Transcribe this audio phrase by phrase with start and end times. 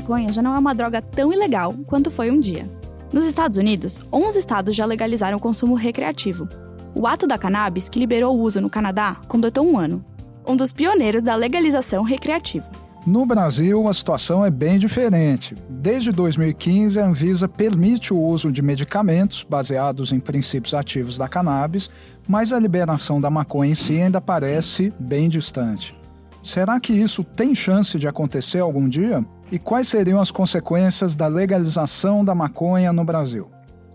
[0.00, 2.68] maconha já não é uma droga tão ilegal quanto foi um dia.
[3.12, 6.48] Nos Estados Unidos, 11 estados já legalizaram o consumo recreativo.
[6.94, 10.04] O ato da cannabis, que liberou o uso no Canadá, completou um ano.
[10.46, 12.68] Um dos pioneiros da legalização recreativa.
[13.06, 15.54] No Brasil, a situação é bem diferente.
[15.68, 21.88] Desde 2015, a Anvisa permite o uso de medicamentos baseados em princípios ativos da cannabis,
[22.26, 25.94] mas a liberação da maconha em si ainda parece bem distante.
[26.42, 29.24] Será que isso tem chance de acontecer algum dia?
[29.50, 33.48] E quais seriam as consequências da legalização da maconha no Brasil?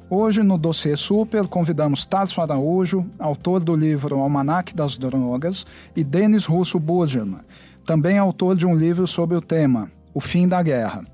[0.09, 5.63] Hoje, no Dossiê Super, convidamos Tarso Araújo, autor do livro Almanac das Drogas,
[5.95, 7.41] e Denis Russo Burgerman,
[7.85, 11.05] também autor de um livro sobre o tema, O Fim da Guerra.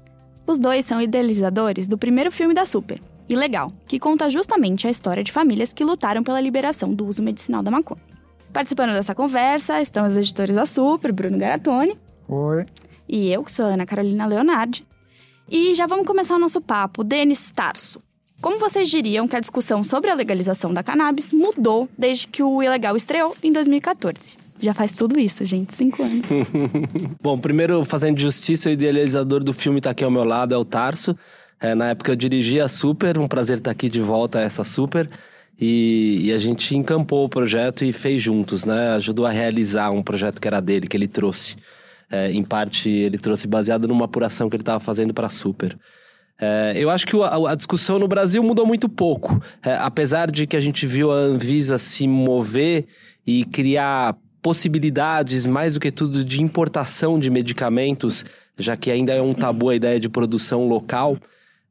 [0.47, 5.23] Os dois são idealizadores do primeiro filme da Super, Ilegal, que conta justamente a história
[5.23, 8.01] de famílias que lutaram pela liberação do uso medicinal da maconha.
[8.53, 11.97] Participando dessa conversa estão os editores da Super, Bruno Garatoni.
[12.29, 12.65] Oi
[13.09, 14.85] e eu, que sou a Ana Carolina Leonardi.
[15.49, 17.03] E já vamos começar o nosso papo.
[17.03, 17.99] Denis Tarso,
[18.39, 22.63] como vocês diriam que a discussão sobre a legalização da cannabis mudou desde que o
[22.63, 24.37] Ilegal estreou em 2014?
[24.59, 26.27] Já faz tudo isso, gente, cinco anos.
[27.21, 30.63] Bom, primeiro, fazendo justiça, o idealizador do filme está aqui ao meu lado, é o
[30.63, 31.17] Tarso.
[31.59, 34.63] É, na época eu dirigia a Super, um prazer estar aqui de volta a essa
[34.63, 35.09] Super.
[35.59, 38.91] E, e, a gente encampou o projeto e fez juntos, né?
[38.91, 41.57] Ajudou a realizar um projeto que era dele, que ele trouxe.
[42.11, 45.77] É, em parte, ele trouxe baseado numa apuração que ele estava fazendo para a Super.
[46.41, 49.41] É, eu acho que a, a, discussão no Brasil mudou muito pouco.
[49.63, 52.87] É, apesar de que a gente viu a Anvisa se mover
[53.27, 58.25] e criar possibilidades, mais do que tudo, de importação de medicamentos,
[58.57, 61.17] já que ainda é um tabu a ideia de produção local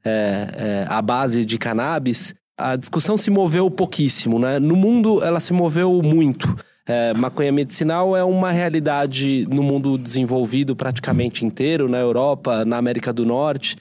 [0.05, 4.39] é, é, à base de cannabis, a discussão se moveu pouquíssimo.
[4.39, 4.59] Né?
[4.59, 6.55] No mundo, ela se moveu muito.
[6.89, 13.13] É, maconha medicinal é uma realidade no mundo desenvolvido praticamente inteiro, na Europa, na América
[13.13, 13.77] do Norte.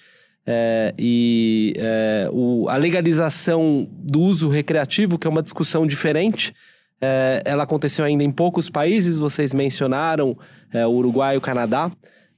[0.46, 6.54] É, e é, o, a legalização do uso recreativo, que é uma discussão diferente,
[7.00, 10.38] é, ela aconteceu ainda em poucos países, vocês mencionaram
[10.74, 11.90] é, o Uruguai e o Canadá.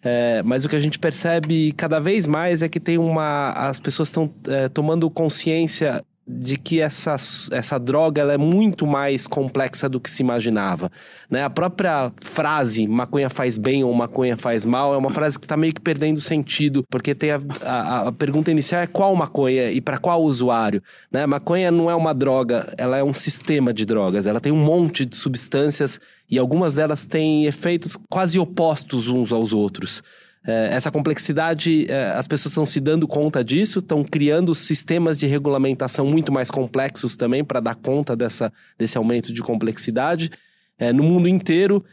[0.04, 3.52] É, mas o que a gente percebe cada vez mais é que tem uma.
[3.52, 4.34] As pessoas estão
[4.74, 6.02] tomando consciência
[6.32, 7.16] de que essa,
[7.52, 10.92] essa droga ela é muito mais complexa do que se imaginava.
[11.28, 11.44] Né?
[11.44, 15.58] A própria frase maconha faz bem ou maconha faz mal é uma frase que está
[15.58, 19.82] meio que perdendo sentido, porque tem a, a, a pergunta inicial é qual maconha e
[19.82, 20.84] para qual usuário.
[21.12, 21.26] Né?
[21.26, 25.08] Maconha não é uma droga, ela é um sistema de drogas, ela tem um monte
[25.08, 30.04] de substâncias e algumas delas têm efeitos quase opostos uns aos outros.
[30.46, 35.28] É, essa complexidade, é, as pessoas estão se dando conta disso, estão criando sistemas de
[35.28, 40.32] regulamentação muito mais complexos também para dar conta dessa, desse aumento de complexidade.
[40.78, 41.84] É, no mundo inteiro,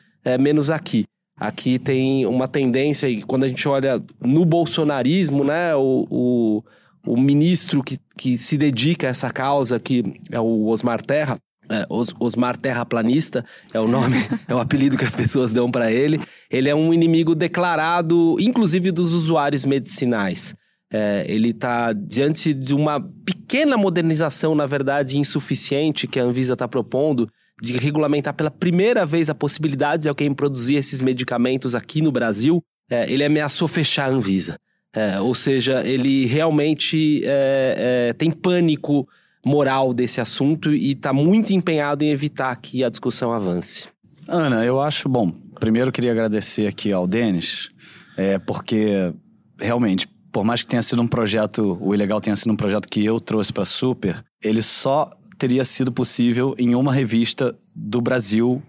[0.41, 1.05] menos aqui.
[1.39, 6.65] Aqui tem uma tendência, e quando a gente olha no bolsonarismo, né, o, o,
[7.07, 10.03] o ministro que, que se dedica a essa causa, que
[10.33, 11.37] é o Osmar Terra,
[11.71, 14.17] é, Os, Osmar Terraplanista é o nome,
[14.49, 16.21] é o apelido que as pessoas dão para ele.
[16.51, 20.55] Ele é um inimigo declarado, inclusive dos usuários medicinais.
[20.93, 26.69] É, ele está diante de uma pequena modernização, na verdade, insuficiente que a Anvisa está
[26.69, 27.29] propondo
[27.61, 32.63] de regulamentar pela primeira vez a possibilidade de alguém produzir esses medicamentos aqui no Brasil.
[32.89, 34.59] É, ele ameaçou fechar a Anvisa.
[34.95, 39.07] É, ou seja, ele realmente é, é, tem pânico
[39.47, 43.87] moral desse assunto e está muito empenhado em evitar que a discussão avance.
[44.27, 45.31] Ana, eu acho bom.
[45.61, 47.69] Primeiro queria agradecer aqui ao Denis,
[48.17, 49.15] é, porque
[49.57, 53.05] realmente, por mais que tenha sido um projeto, o Ilegal tenha sido um projeto que
[53.05, 55.09] eu trouxe para Super, ele só
[55.39, 58.61] teria sido possível em uma revista do Brasil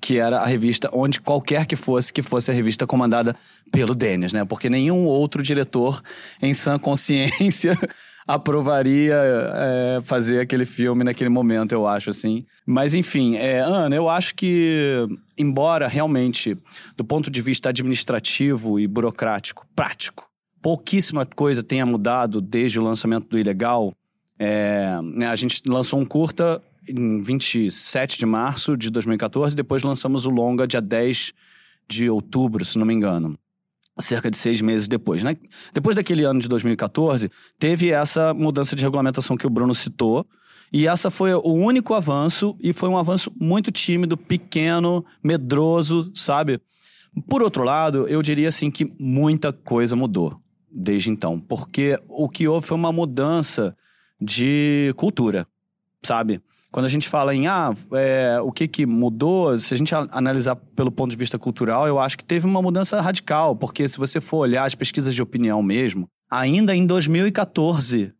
[0.00, 3.36] que era a revista onde qualquer que fosse, que fosse a revista comandada
[3.70, 4.44] pelo Denis, né?
[4.46, 6.00] Porque nenhum outro diretor
[6.40, 7.76] em sã consciência
[8.34, 12.44] aprovaria é, fazer aquele filme naquele momento, eu acho, assim.
[12.64, 15.06] Mas, enfim, é, Ana, eu acho que,
[15.36, 16.56] embora realmente,
[16.96, 20.28] do ponto de vista administrativo e burocrático, prático,
[20.62, 23.92] pouquíssima coisa tenha mudado desde o lançamento do Ilegal,
[24.38, 24.96] é,
[25.28, 30.68] a gente lançou um curta em 27 de março de 2014, depois lançamos o longa
[30.68, 31.32] dia 10
[31.88, 33.36] de outubro, se não me engano
[33.98, 35.22] cerca de seis meses depois.
[35.22, 35.36] Né?
[35.72, 40.26] Depois daquele ano de 2014, teve essa mudança de regulamentação que o Bruno citou.
[40.72, 46.60] E essa foi o único avanço, e foi um avanço muito tímido, pequeno, medroso, sabe?
[47.28, 50.40] Por outro lado, eu diria assim que muita coisa mudou
[50.70, 53.76] desde então, porque o que houve foi uma mudança
[54.20, 55.46] de cultura.
[56.02, 56.40] sabe?
[56.70, 60.54] Quando a gente fala em ah, é, o que, que mudou, se a gente analisar
[60.54, 64.20] pelo ponto de vista cultural, eu acho que teve uma mudança radical, porque se você
[64.20, 68.14] for olhar as pesquisas de opinião mesmo, ainda em 2014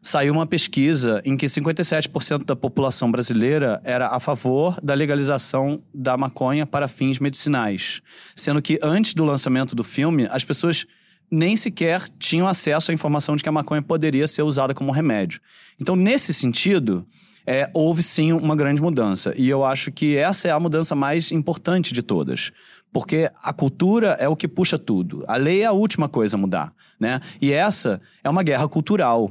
[0.00, 6.16] saiu uma pesquisa em que 57% da população brasileira era a favor da legalização da
[6.16, 8.00] maconha para fins medicinais.
[8.36, 10.86] Sendo que antes do lançamento do filme, as pessoas
[11.28, 15.40] nem sequer tinham acesso à informação de que a maconha poderia ser usada como remédio.
[15.80, 17.04] Então, nesse sentido,
[17.46, 19.32] é, houve sim uma grande mudança.
[19.36, 22.50] E eu acho que essa é a mudança mais importante de todas.
[22.92, 25.24] Porque a cultura é o que puxa tudo.
[25.28, 26.72] A lei é a última coisa a mudar.
[26.98, 27.20] Né?
[27.40, 29.30] E essa é uma guerra cultural.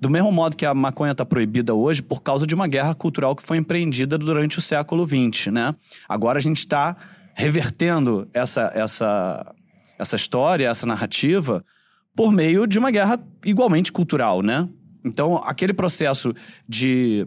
[0.00, 3.34] Do mesmo modo que a maconha está proibida hoje por causa de uma guerra cultural
[3.34, 5.74] que foi empreendida durante o século XX, né?
[6.06, 6.94] Agora a gente está
[7.34, 9.54] revertendo essa, essa,
[9.98, 11.64] essa história, essa narrativa,
[12.14, 14.68] por meio de uma guerra igualmente cultural, né?
[15.02, 16.34] Então, aquele processo
[16.68, 17.26] de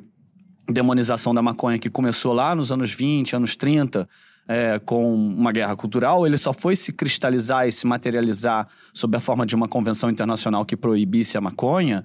[0.68, 4.08] demonização da maconha que começou lá nos anos 20, anos 30,
[4.48, 9.20] é, com uma guerra cultural, ele só foi se cristalizar e se materializar sob a
[9.20, 12.04] forma de uma convenção internacional que proibisse a maconha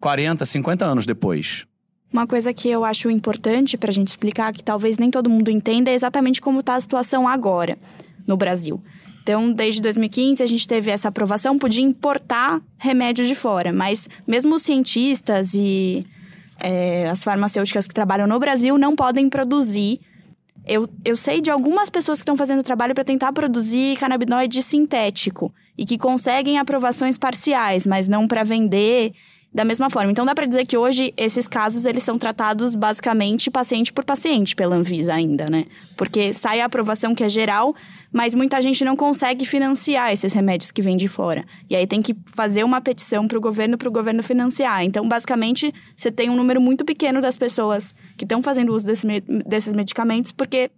[0.00, 1.66] 40, 50 anos depois.
[2.12, 5.50] Uma coisa que eu acho importante para a gente explicar, que talvez nem todo mundo
[5.50, 7.78] entenda, é exatamente como está a situação agora
[8.26, 8.82] no Brasil.
[9.22, 14.56] Então, desde 2015, a gente teve essa aprovação, podia importar remédios de fora, mas mesmo
[14.56, 16.04] os cientistas e
[16.60, 20.00] é, as farmacêuticas que trabalham no Brasil não podem produzir.
[20.66, 25.52] Eu, eu sei de algumas pessoas que estão fazendo trabalho para tentar produzir canabinoide sintético
[25.76, 29.12] e que conseguem aprovações parciais, mas não para vender
[29.52, 30.12] da mesma forma.
[30.12, 34.54] Então dá para dizer que hoje esses casos eles são tratados basicamente paciente por paciente
[34.54, 35.64] pela Anvisa ainda, né?
[35.96, 37.74] Porque sai a aprovação que é geral,
[38.12, 41.44] mas muita gente não consegue financiar esses remédios que vêm de fora.
[41.68, 44.84] E aí tem que fazer uma petição para o governo para o governo financiar.
[44.84, 49.06] Então basicamente você tem um número muito pequeno das pessoas que estão fazendo uso desse,
[49.46, 50.70] desses medicamentos porque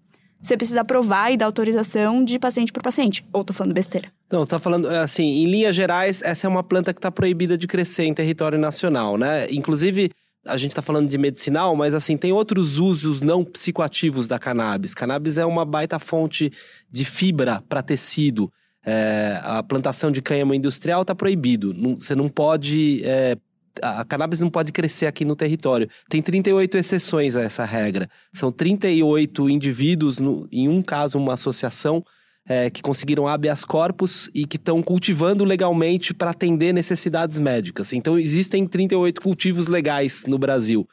[0.42, 3.24] você precisa aprovar e dar autorização de paciente por paciente.
[3.32, 4.08] Ou tô falando besteira?
[4.30, 7.56] Não, tá falando, é, assim, em linhas gerais, essa é uma planta que está proibida
[7.56, 9.46] de crescer em território nacional, né?
[9.50, 10.10] Inclusive,
[10.44, 14.94] a gente está falando de medicinal, mas assim, tem outros usos não psicoativos da cannabis.
[14.94, 16.52] Cannabis é uma baita fonte
[16.90, 18.50] de fibra para tecido.
[18.84, 21.72] É, a plantação de cânhamo industrial está proibido.
[21.96, 23.36] Você não pode é,
[23.80, 25.88] a cannabis não pode crescer aqui no território.
[26.08, 28.08] Tem 38 exceções a essa regra.
[28.32, 32.04] São 38 indivíduos, no, em um caso, uma associação,
[32.46, 37.92] é, que conseguiram habeas corpus e que estão cultivando legalmente para atender necessidades médicas.
[37.92, 40.86] Então, existem 38 cultivos legais no Brasil.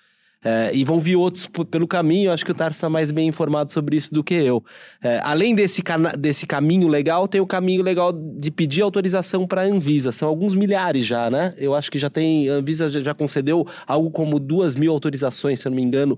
[0.43, 2.31] É, e vão vir outros pelo caminho.
[2.31, 4.63] Acho que o Tarso está mais bem informado sobre isso do que eu.
[5.03, 5.83] É, além desse,
[6.17, 10.11] desse caminho legal, tem o caminho legal de pedir autorização para a Anvisa.
[10.11, 11.53] São alguns milhares já, né?
[11.57, 12.49] Eu acho que já tem.
[12.49, 16.17] A Anvisa já concedeu algo como duas mil autorizações, se eu não me engano.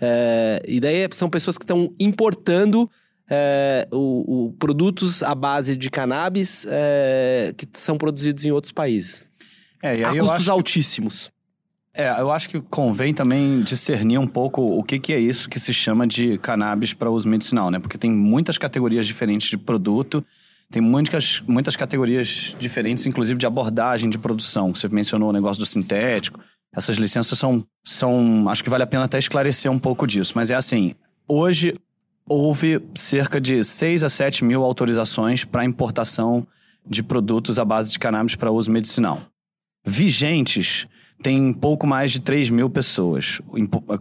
[0.00, 2.90] É, e daí são pessoas que estão importando
[3.30, 9.28] é, o, o, produtos à base de cannabis é, que são produzidos em outros países.
[9.80, 11.30] É, a custos altíssimos.
[11.94, 15.58] É, eu acho que convém também discernir um pouco o que, que é isso que
[15.58, 17.80] se chama de cannabis para uso medicinal, né?
[17.80, 20.24] Porque tem muitas categorias diferentes de produto,
[20.70, 24.72] tem muitas, muitas categorias diferentes, inclusive de abordagem de produção.
[24.72, 26.38] Você mencionou o negócio do sintético.
[26.72, 28.48] Essas licenças são, são.
[28.48, 30.34] Acho que vale a pena até esclarecer um pouco disso.
[30.36, 30.94] Mas é assim:
[31.26, 31.74] hoje
[32.24, 36.46] houve cerca de 6 a 7 mil autorizações para importação
[36.88, 39.20] de produtos à base de cannabis para uso medicinal.
[39.84, 40.86] Vigentes
[41.22, 43.40] tem pouco mais de 3 mil pessoas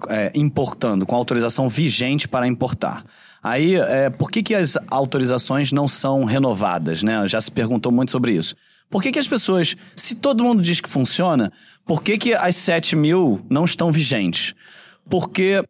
[0.10, 3.04] é, importando, com autorização vigente para importar.
[3.42, 7.04] Aí, é, por que, que as autorizações não são renovadas?
[7.04, 7.28] Né?
[7.28, 8.56] Já se perguntou muito sobre isso.
[8.90, 11.52] Por que, que as pessoas, se todo mundo diz que funciona,
[11.86, 14.56] por que, que as 7 mil não estão vigentes?
[15.10, 15.64] Porque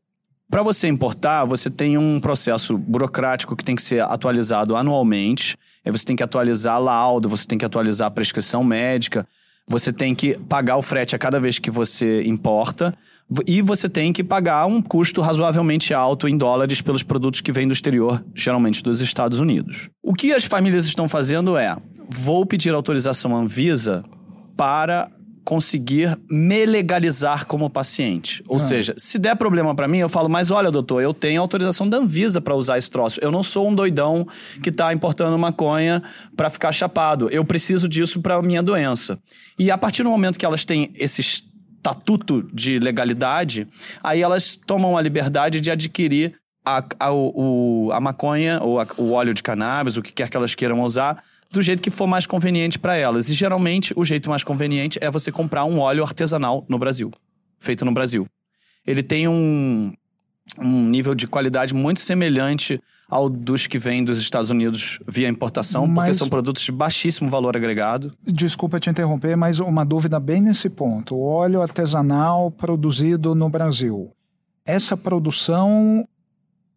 [0.49, 5.55] para você importar, você tem um processo burocrático que tem que ser atualizado anualmente.
[5.85, 9.27] Aí você tem que atualizar laudo, você tem que atualizar a prescrição médica.
[9.69, 12.93] Você tem que pagar o frete a cada vez que você importa.
[13.47, 17.67] E você tem que pagar um custo razoavelmente alto em dólares pelos produtos que vêm
[17.67, 19.87] do exterior, geralmente dos Estados Unidos.
[20.01, 21.77] O que as famílias estão fazendo é:
[22.09, 24.03] vou pedir autorização Anvisa
[24.57, 25.07] para
[25.49, 28.43] conseguir me legalizar como paciente.
[28.47, 28.59] Ou ah.
[28.59, 31.97] seja, se der problema para mim, eu falo, mas olha, doutor, eu tenho autorização da
[31.97, 33.19] Anvisa para usar esse troço.
[33.19, 34.27] Eu não sou um doidão
[34.61, 36.03] que tá importando maconha
[36.37, 37.31] para ficar chapado.
[37.31, 39.17] Eu preciso disso para minha doença.
[39.57, 43.67] E a partir do momento que elas têm esse estatuto de legalidade,
[44.03, 49.13] aí elas tomam a liberdade de adquirir a, a, o, a maconha ou a, o
[49.13, 52.25] óleo de cannabis, o que quer que elas queiram usar, do jeito que for mais
[52.27, 53.29] conveniente para elas.
[53.29, 57.11] E geralmente o jeito mais conveniente é você comprar um óleo artesanal no Brasil,
[57.59, 58.27] feito no Brasil.
[58.87, 59.91] ele tem um,
[60.59, 65.85] um nível de qualidade muito semelhante ao dos que vêm dos Estados Unidos via importação,
[65.87, 68.13] Mas- porque são produtos de baixíssimo valor agregado.
[68.23, 71.15] Desculpa te interromper, mas uma dúvida bem nesse ponto.
[71.15, 74.11] O óleo artesanal produzido no Brasil.
[74.65, 76.07] Essa produção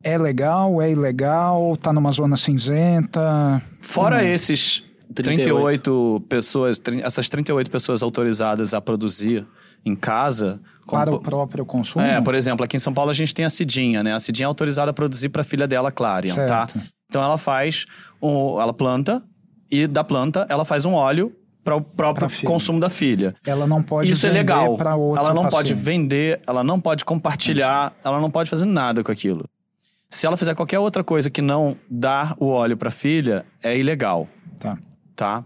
[0.02, 3.62] é legal, é ilegal, tá numa zona cinzenta?
[3.80, 4.82] Fora esses
[5.14, 5.44] 38.
[5.44, 9.46] 38 pessoas, essas 38 pessoas autorizadas a produzir
[9.84, 10.60] em casa.
[10.86, 12.04] como Para o próprio consumo?
[12.04, 14.14] É, por exemplo, aqui em São Paulo a gente tem a Cidinha, né?
[14.14, 16.68] A Cidinha é autorizada a produzir para a filha dela, Clarion, tá?
[16.68, 16.80] Certo.
[17.08, 17.84] Então ela faz,
[18.22, 19.22] um, ela planta
[19.70, 21.32] e da planta ela faz um óleo
[21.62, 23.34] para o próprio consumo da filha.
[23.46, 24.78] Ela não pode Isso é vender legal.
[25.16, 25.74] Ela não pode paciente.
[25.74, 29.44] vender, ela não pode compartilhar, ela não pode fazer nada com aquilo.
[30.14, 34.28] Se ela fizer qualquer outra coisa que não dar o óleo para filha, é ilegal
[34.58, 34.78] Tá.
[35.16, 35.44] tá?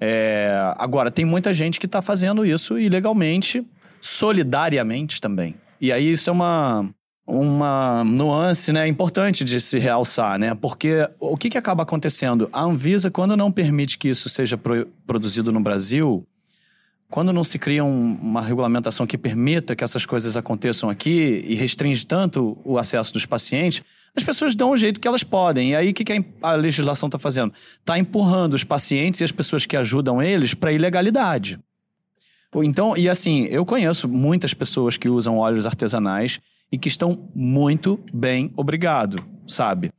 [0.00, 3.62] É, agora, tem muita gente que tá fazendo isso ilegalmente,
[4.00, 5.54] solidariamente também.
[5.80, 6.88] E aí isso é uma,
[7.26, 10.54] uma nuance né, importante de se realçar, né?
[10.54, 12.48] Porque o que, que acaba acontecendo?
[12.52, 16.26] A Anvisa, quando não permite que isso seja pro- produzido no Brasil,
[17.10, 21.54] quando não se cria um- uma regulamentação que permita que essas coisas aconteçam aqui e
[21.54, 23.82] restringe tanto o acesso dos pacientes,
[24.16, 25.70] as pessoas dão o jeito que elas podem.
[25.70, 27.52] E aí, o que, que a legislação está fazendo?
[27.78, 31.58] Está empurrando os pacientes e as pessoas que ajudam eles para ilegalidade.
[32.54, 36.40] Então, e assim, eu conheço muitas pessoas que usam óleos artesanais
[36.72, 39.90] e que estão muito bem, obrigado, sabe?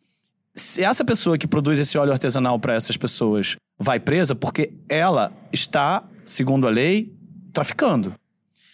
[0.56, 5.32] Se essa pessoa que produz esse óleo artesanal para essas pessoas vai presa porque ela
[5.54, 7.14] está, segundo a lei,
[7.54, 8.16] traficando.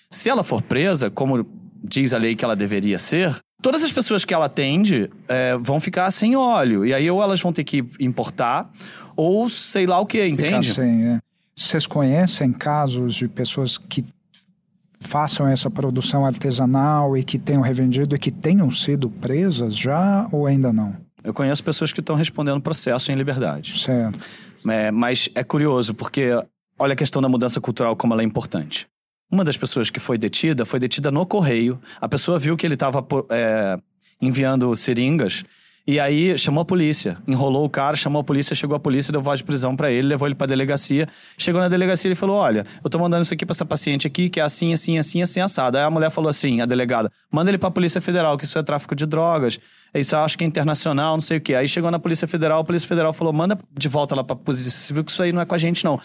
[0.10, 1.46] Se ela for presa, como
[1.84, 5.80] diz a lei que ela deveria ser, todas as pessoas que ela atende é, vão
[5.80, 6.86] ficar sem óleo.
[6.86, 8.70] E aí ou elas vão ter que importar,
[9.16, 10.74] ou sei lá o que, Ficar entende?
[10.74, 11.20] sem, é.
[11.56, 14.04] Vocês conhecem casos de pessoas que
[15.00, 20.46] façam essa produção artesanal e que tenham revendido e que tenham sido presas já ou
[20.46, 20.96] ainda não?
[21.24, 23.80] Eu conheço pessoas que estão respondendo processo em liberdade.
[23.80, 24.20] Certo.
[24.68, 26.32] É, mas é curioso, porque
[26.78, 28.88] olha a questão da mudança cultural, como ela é importante.
[29.34, 31.82] Uma das pessoas que foi detida foi detida no correio.
[32.00, 33.04] A pessoa viu que ele estava
[34.22, 35.44] enviando seringas.
[35.88, 39.24] E aí chamou a polícia, enrolou o cara, chamou a polícia, chegou a polícia, deu
[39.24, 41.08] voz de prisão pra ele, levou ele pra delegacia.
[41.36, 44.30] Chegou na delegacia e falou: Olha, eu tô mandando isso aqui pra essa paciente aqui,
[44.30, 45.80] que é assim, assim, assim, assim, assado.
[45.80, 48.62] Aí a mulher falou assim, a delegada, manda ele pra Polícia Federal, que isso é
[48.62, 49.60] tráfico de drogas,
[49.96, 51.56] isso eu acho que é internacional, não sei o quê.
[51.56, 54.70] Aí chegou na Polícia Federal, a Polícia Federal falou: manda de volta lá pra Polícia
[54.70, 56.00] Civil, que isso aí não é com a gente, não.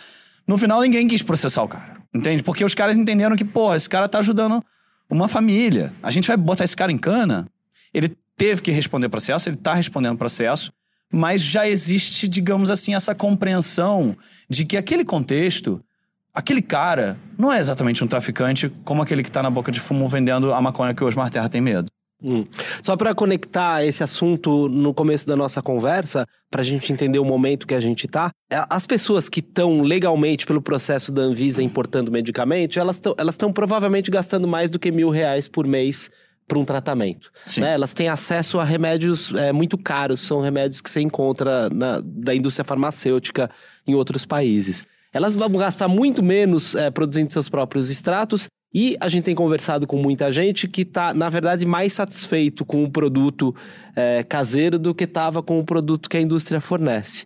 [0.49, 2.43] No final, ninguém quis processar o cara, entende?
[2.43, 4.65] Porque os caras entenderam que, pô, esse cara tá ajudando
[5.11, 5.93] uma família.
[6.03, 7.47] A gente vai botar esse cara em cana.
[7.93, 10.73] Ele teve que responder processo, ele está respondendo processo,
[11.13, 14.17] mas já existe, digamos assim, essa compreensão
[14.49, 15.85] de que aquele contexto,
[16.33, 20.09] aquele cara, não é exatamente um traficante como aquele que está na boca de fumo
[20.09, 21.91] vendendo a maconha que o Osmar Terra tem medo.
[22.23, 22.45] Hum.
[22.83, 27.25] Só para conectar esse assunto no começo da nossa conversa, para a gente entender o
[27.25, 31.63] momento que a gente tá, é, as pessoas que estão legalmente pelo processo da Anvisa
[31.63, 36.11] importando medicamentos, elas estão elas provavelmente gastando mais do que mil reais por mês
[36.49, 37.31] para um tratamento.
[37.59, 37.75] Né?
[37.75, 42.35] Elas têm acesso a remédios é, muito caros, são remédios que você encontra na, da
[42.35, 43.51] indústria farmacêutica
[43.87, 44.85] em outros países.
[45.13, 49.87] Elas vão gastar muito menos é, produzindo seus próprios extratos e a gente tem conversado
[49.87, 53.55] com muita gente que está, na verdade, mais satisfeito com o produto
[53.97, 57.25] é, caseiro do que estava com o produto que a indústria fornece.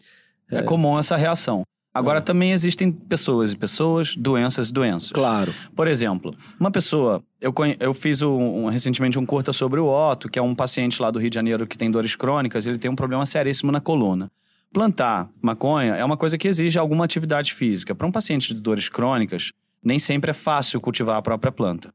[0.51, 1.63] É, comum essa reação.
[1.95, 5.11] Agora, também existem pessoas e pessoas, doenças e doenças.
[5.13, 5.53] Claro.
[5.77, 7.23] Por exemplo, uma pessoa.
[7.41, 10.55] Eu, conhe- eu fiz um- um- recentemente um curta sobre o Otto, que é um
[10.55, 13.71] paciente lá do Rio de Janeiro que tem dores crônicas, ele tem um problema seríssimo
[13.71, 14.31] na coluna.
[14.73, 17.95] Plantar maconha é uma coisa que exige alguma atividade física.
[17.95, 19.53] Para um paciente de dores crônicas,
[19.83, 21.93] nem sempre é fácil cultivar a própria planta.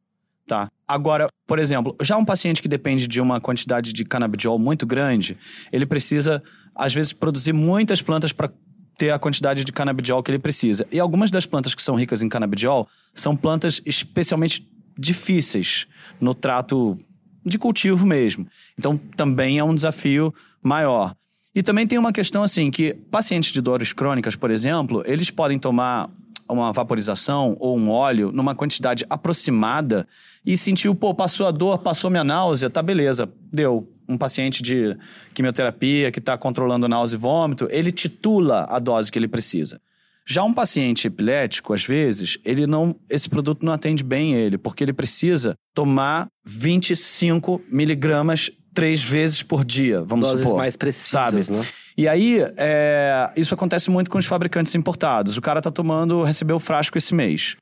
[0.47, 0.69] Tá.
[0.87, 5.37] Agora, por exemplo, já um paciente que depende de uma quantidade de canabidiol muito grande,
[5.71, 6.41] ele precisa,
[6.73, 8.49] às vezes, produzir muitas plantas para
[8.97, 10.87] ter a quantidade de canabidiol que ele precisa.
[10.91, 14.67] E algumas das plantas que são ricas em canabidiol são plantas especialmente
[14.97, 15.85] difíceis
[16.19, 16.97] no trato
[17.45, 18.47] de cultivo mesmo.
[18.79, 21.13] Então, também é um desafio maior.
[21.53, 25.59] E também tem uma questão assim, que pacientes de dores crônicas, por exemplo, eles podem
[25.59, 26.09] tomar
[26.49, 30.07] uma vaporização ou um óleo numa quantidade aproximada
[30.45, 33.91] e sentiu, pô, passou a dor, passou minha náusea, tá beleza, deu.
[34.09, 34.97] Um paciente de
[35.33, 39.81] quimioterapia que está controlando náusea e vômito, ele titula a dose que ele precisa.
[40.25, 44.83] Já um paciente epilético, às vezes, ele não, esse produto não atende bem ele, porque
[44.83, 50.57] ele precisa tomar 25 miligramas três vezes por dia, vamos Doses supor.
[50.57, 51.51] mais precisas, sabe?
[51.51, 51.65] né?
[51.97, 55.35] E aí, é, isso acontece muito com os fabricantes importados.
[55.35, 57.57] O cara tá tomando, recebeu o frasco esse mês.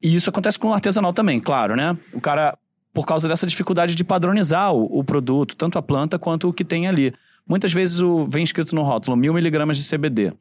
[0.00, 1.96] E isso acontece com o artesanal também, claro, né?
[2.12, 2.56] O cara
[2.94, 6.64] por causa dessa dificuldade de padronizar o, o produto, tanto a planta quanto o que
[6.64, 7.12] tem ali.
[7.48, 10.32] Muitas vezes o, vem escrito no rótulo mil miligramas de CBD.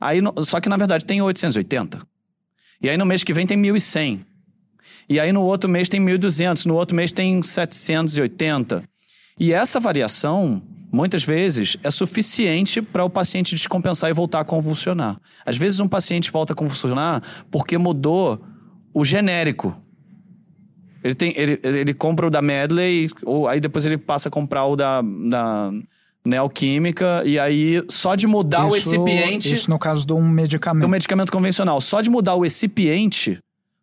[0.00, 2.00] Aí, no, só que na verdade tem 880.
[2.80, 4.24] E aí no mês que vem tem 1100.
[5.08, 8.84] E aí no outro mês tem 1.200, no outro mês tem 780.
[9.38, 15.18] E essa variação, muitas vezes, é suficiente para o paciente descompensar e voltar a convulsionar.
[15.44, 18.40] Às vezes um paciente volta a convulsionar porque mudou
[18.92, 19.80] o genérico.
[21.02, 24.66] Ele, tem, ele, ele compra o da Medley, ou aí depois ele passa a comprar
[24.66, 25.70] o da, da
[26.24, 29.54] Neoquímica, e aí só de mudar isso, o recipiente.
[29.54, 30.82] Isso no caso de um medicamento.
[30.82, 31.80] Do medicamento convencional.
[31.80, 33.38] Só de mudar o recipiente,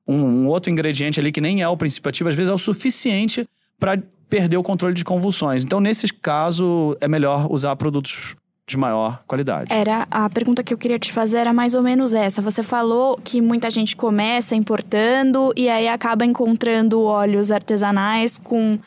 [0.08, 2.58] um, um outro ingrediente ali que nem é o princípio ativo, às vezes é o
[2.58, 3.48] suficiente
[3.80, 3.98] para
[4.30, 5.64] perder o controle de convulsões.
[5.64, 8.36] Então, nesse caso, é melhor usar produtos
[8.68, 9.72] de maior qualidade.
[9.72, 12.42] Era a pergunta que eu queria te fazer era mais ou menos essa.
[12.42, 18.80] Você falou que muita gente começa importando e aí acaba encontrando óleos artesanais com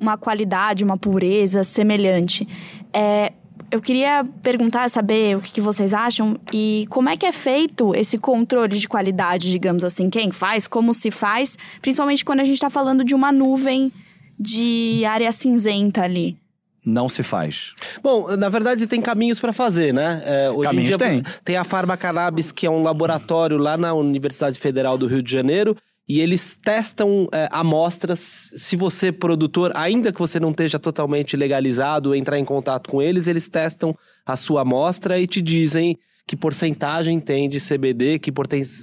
[0.00, 2.48] uma qualidade, uma pureza semelhante.
[2.92, 3.32] É,
[3.70, 8.18] eu queria perguntar, saber o que, vocês acham e como é que é feito esse
[8.18, 12.68] controle de qualidade, digamos assim, quem faz, como se faz, principalmente quando a gente está
[12.68, 13.92] falando de uma nuvem
[14.42, 16.36] de área cinzenta ali
[16.84, 17.74] não se faz?
[18.02, 20.20] Bom, na verdade tem caminhos para fazer, né?
[20.24, 21.22] É, hoje caminhos dia, tem.
[21.44, 25.30] Tem a Pharma Cannabis, que é um laboratório lá na Universidade Federal do Rio de
[25.30, 25.76] Janeiro,
[26.08, 28.18] e eles testam é, amostras.
[28.18, 33.28] Se você, produtor, ainda que você não esteja totalmente legalizado, entrar em contato com eles,
[33.28, 33.96] eles testam
[34.26, 35.96] a sua amostra e te dizem
[36.26, 38.32] que porcentagem tem de CBD, que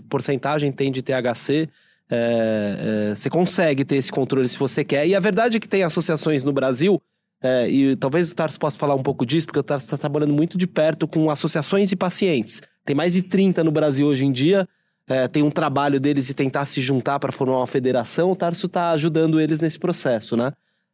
[0.09, 1.67] porcentagem tem de THC.
[2.11, 5.07] É, é, você consegue ter esse controle se você quer.
[5.07, 7.01] E a verdade é que tem associações no Brasil
[7.41, 10.33] é, e talvez o Tarso possa falar um pouco disso, porque o Tarso está trabalhando
[10.33, 12.61] muito de perto com associações de pacientes.
[12.83, 14.67] Tem mais de 30 no Brasil hoje em dia.
[15.07, 18.31] É, tem um trabalho deles de tentar se juntar para formar uma federação.
[18.31, 20.51] O Tarso está ajudando eles nesse processo, né?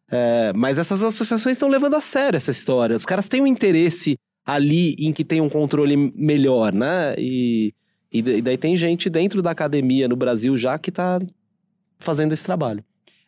[0.09, 2.95] É, mas essas associações estão levando a sério essa história.
[2.95, 7.15] Os caras têm um interesse ali em que tem um controle melhor, né?
[7.17, 7.73] E,
[8.11, 11.19] e daí tem gente dentro da academia no Brasil já que está
[11.99, 12.83] fazendo esse trabalho.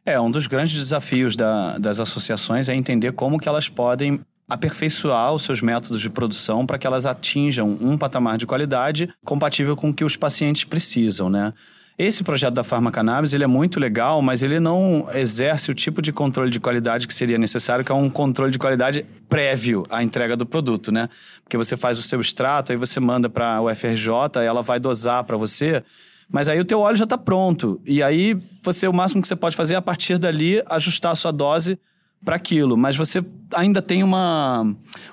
[0.05, 5.33] É, um dos grandes desafios da, das associações é entender como que elas podem aperfeiçoar
[5.33, 9.89] os seus métodos de produção para que elas atinjam um patamar de qualidade compatível com
[9.89, 11.53] o que os pacientes precisam, né?
[11.97, 16.13] Esse projeto da Farmacannabis, ele é muito legal, mas ele não exerce o tipo de
[16.13, 20.37] controle de qualidade que seria necessário, que é um controle de qualidade prévio à entrega
[20.37, 21.09] do produto, né?
[21.43, 24.11] Porque você faz o seu extrato, aí você manda para o FRJ,
[24.45, 25.83] ela vai dosar para você
[26.29, 27.79] mas aí o teu óleo já está pronto.
[27.85, 31.15] E aí você o máximo que você pode fazer é a partir dali ajustar a
[31.15, 31.79] sua dose
[32.23, 34.65] para aquilo, mas você ainda tem uma,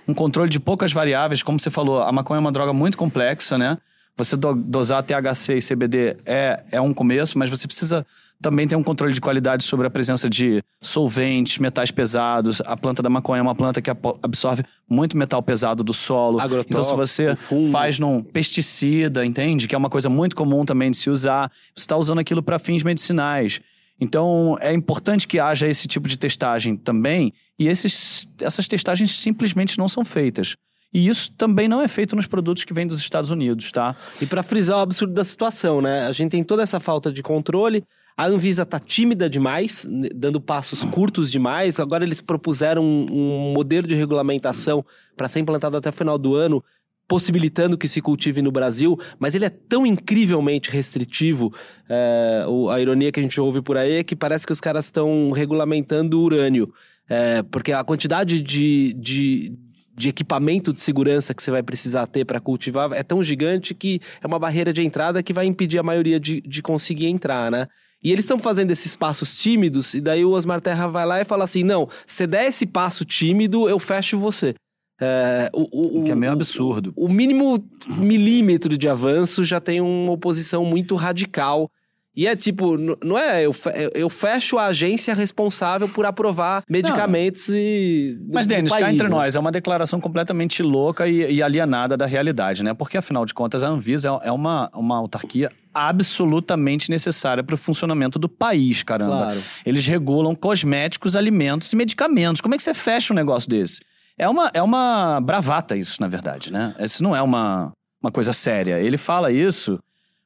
[0.08, 3.58] um controle de poucas variáveis, como você falou, a maconha é uma droga muito complexa,
[3.58, 3.76] né?
[4.16, 8.06] Você do, dosar THC e CBD é, é um começo, mas você precisa
[8.40, 12.60] também ter um controle de qualidade sobre a presença de solventes, metais pesados.
[12.66, 13.90] A planta da maconha é uma planta que
[14.22, 16.38] absorve muito metal pesado do solo.
[16.70, 17.36] Então, se você
[17.72, 19.66] faz num pesticida, entende?
[19.66, 21.50] Que é uma coisa muito comum também de se usar.
[21.74, 23.60] Você está usando aquilo para fins medicinais.
[24.00, 27.32] Então, é importante que haja esse tipo de testagem também.
[27.58, 30.56] E esses, essas testagens simplesmente não são feitas.
[30.94, 33.96] E isso também não é feito nos produtos que vêm dos Estados Unidos, tá?
[34.22, 36.06] E para frisar o absurdo da situação, né?
[36.06, 37.84] A gente tem toda essa falta de controle.
[38.16, 41.80] A Anvisa tá tímida demais, dando passos curtos demais.
[41.80, 44.84] Agora eles propuseram um, um modelo de regulamentação
[45.16, 46.62] para ser implantado até o final do ano,
[47.08, 51.52] possibilitando que se cultive no Brasil, mas ele é tão incrivelmente restritivo.
[51.88, 54.84] É, a ironia que a gente ouve por aí é que parece que os caras
[54.84, 56.72] estão regulamentando o urânio.
[57.08, 59.58] É, porque a quantidade de, de,
[59.96, 64.00] de equipamento de segurança que você vai precisar ter para cultivar é tão gigante que
[64.22, 67.66] é uma barreira de entrada que vai impedir a maioria de, de conseguir entrar, né?
[68.02, 71.24] E eles estão fazendo esses passos tímidos, e daí o Osmar Terra vai lá e
[71.24, 74.54] fala assim: não, se der esse passo tímido, eu fecho você.
[75.00, 76.92] É, o, o, que é meio absurdo.
[76.94, 81.70] O, o mínimo milímetro de avanço já tem uma oposição muito radical
[82.16, 83.54] e é tipo, não é, eu,
[83.92, 87.56] eu fecho a agência responsável por aprovar medicamentos não.
[87.56, 88.16] e.
[88.32, 89.14] Mas, Denis, cá entre né?
[89.14, 92.72] nós, é uma declaração completamente louca e, e, alienada da realidade, né?
[92.72, 97.58] Porque, afinal de contas, a Anvisa é, é uma, uma autarquia absolutamente necessária para o
[97.58, 99.24] funcionamento do país, caramba.
[99.24, 99.42] Claro.
[99.66, 102.40] Eles regulam cosméticos, alimentos e medicamentos.
[102.40, 103.80] Como é que você fecha um negócio desse?
[104.16, 106.76] É uma, é uma bravata isso, na verdade, né?
[106.78, 108.78] Isso não é uma, uma coisa séria.
[108.78, 109.80] Ele fala isso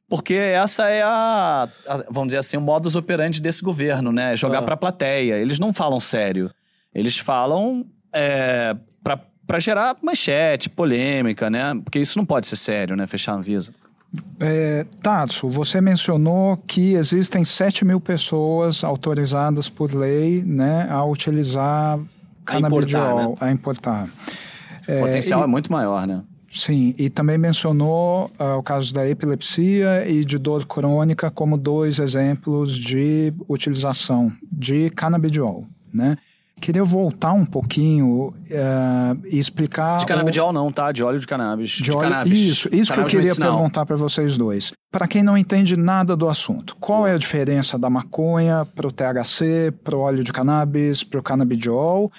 [0.09, 4.35] porque essa é a, a, vamos dizer assim, o modus operandi desse governo, né?
[4.37, 4.63] Jogar ah.
[4.63, 5.35] para a plateia.
[5.35, 6.51] Eles não falam sério.
[6.95, 8.75] Eles falam é,
[9.47, 11.79] para gerar manchete, polêmica, né?
[11.85, 13.07] Porque isso não pode ser sério, né?
[13.07, 13.73] Fechar a Anvisa.
[14.41, 21.99] É, Tarso, você mencionou que existem 7 mil pessoas autorizadas por lei né, a utilizar
[22.45, 23.29] canabidiol, a importar.
[23.29, 23.37] Né?
[23.41, 24.09] A importar.
[24.87, 26.23] É, o potencial e, é muito maior, né?
[26.59, 32.01] Sim, e também mencionou uh, o caso da epilepsia e de dor crônica como dois
[32.01, 36.17] exemplos de utilização de canabidiol, né?
[36.61, 39.99] Queria voltar um pouquinho uh, e explicar.
[39.99, 40.53] De canabidiol, o...
[40.53, 40.91] não, tá?
[40.91, 41.71] De óleo de cannabis.
[41.71, 42.01] De, de óleo...
[42.01, 42.33] cannabis.
[42.41, 43.53] Isso, isso cannabis que eu queria medicinal.
[43.53, 44.73] perguntar para vocês dois.
[44.91, 48.91] Para quem não entende nada do assunto, qual é a diferença da maconha para o
[48.91, 52.11] THC, para o óleo de cannabis, para o canabidiol?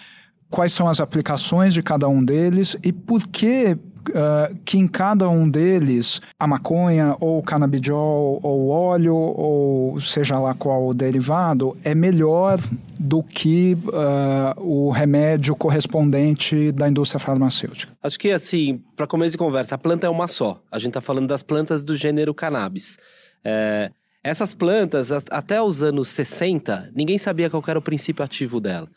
[0.50, 3.78] Quais são as aplicações de cada um deles e por que
[4.10, 10.00] uh, que em cada um deles, a maconha, ou o canabidiol, ou o óleo, ou
[10.00, 12.60] seja lá qual o derivado, é melhor
[13.00, 17.94] do que uh, o remédio correspondente da indústria farmacêutica?
[18.04, 20.62] Acho que, assim, para começo de conversa, a planta é uma só.
[20.72, 22.98] A gente está falando das plantas do gênero cannabis.
[23.44, 23.92] É,
[24.22, 28.90] essas plantas, até os anos 60, ninguém sabia qual era o princípio ativo dela.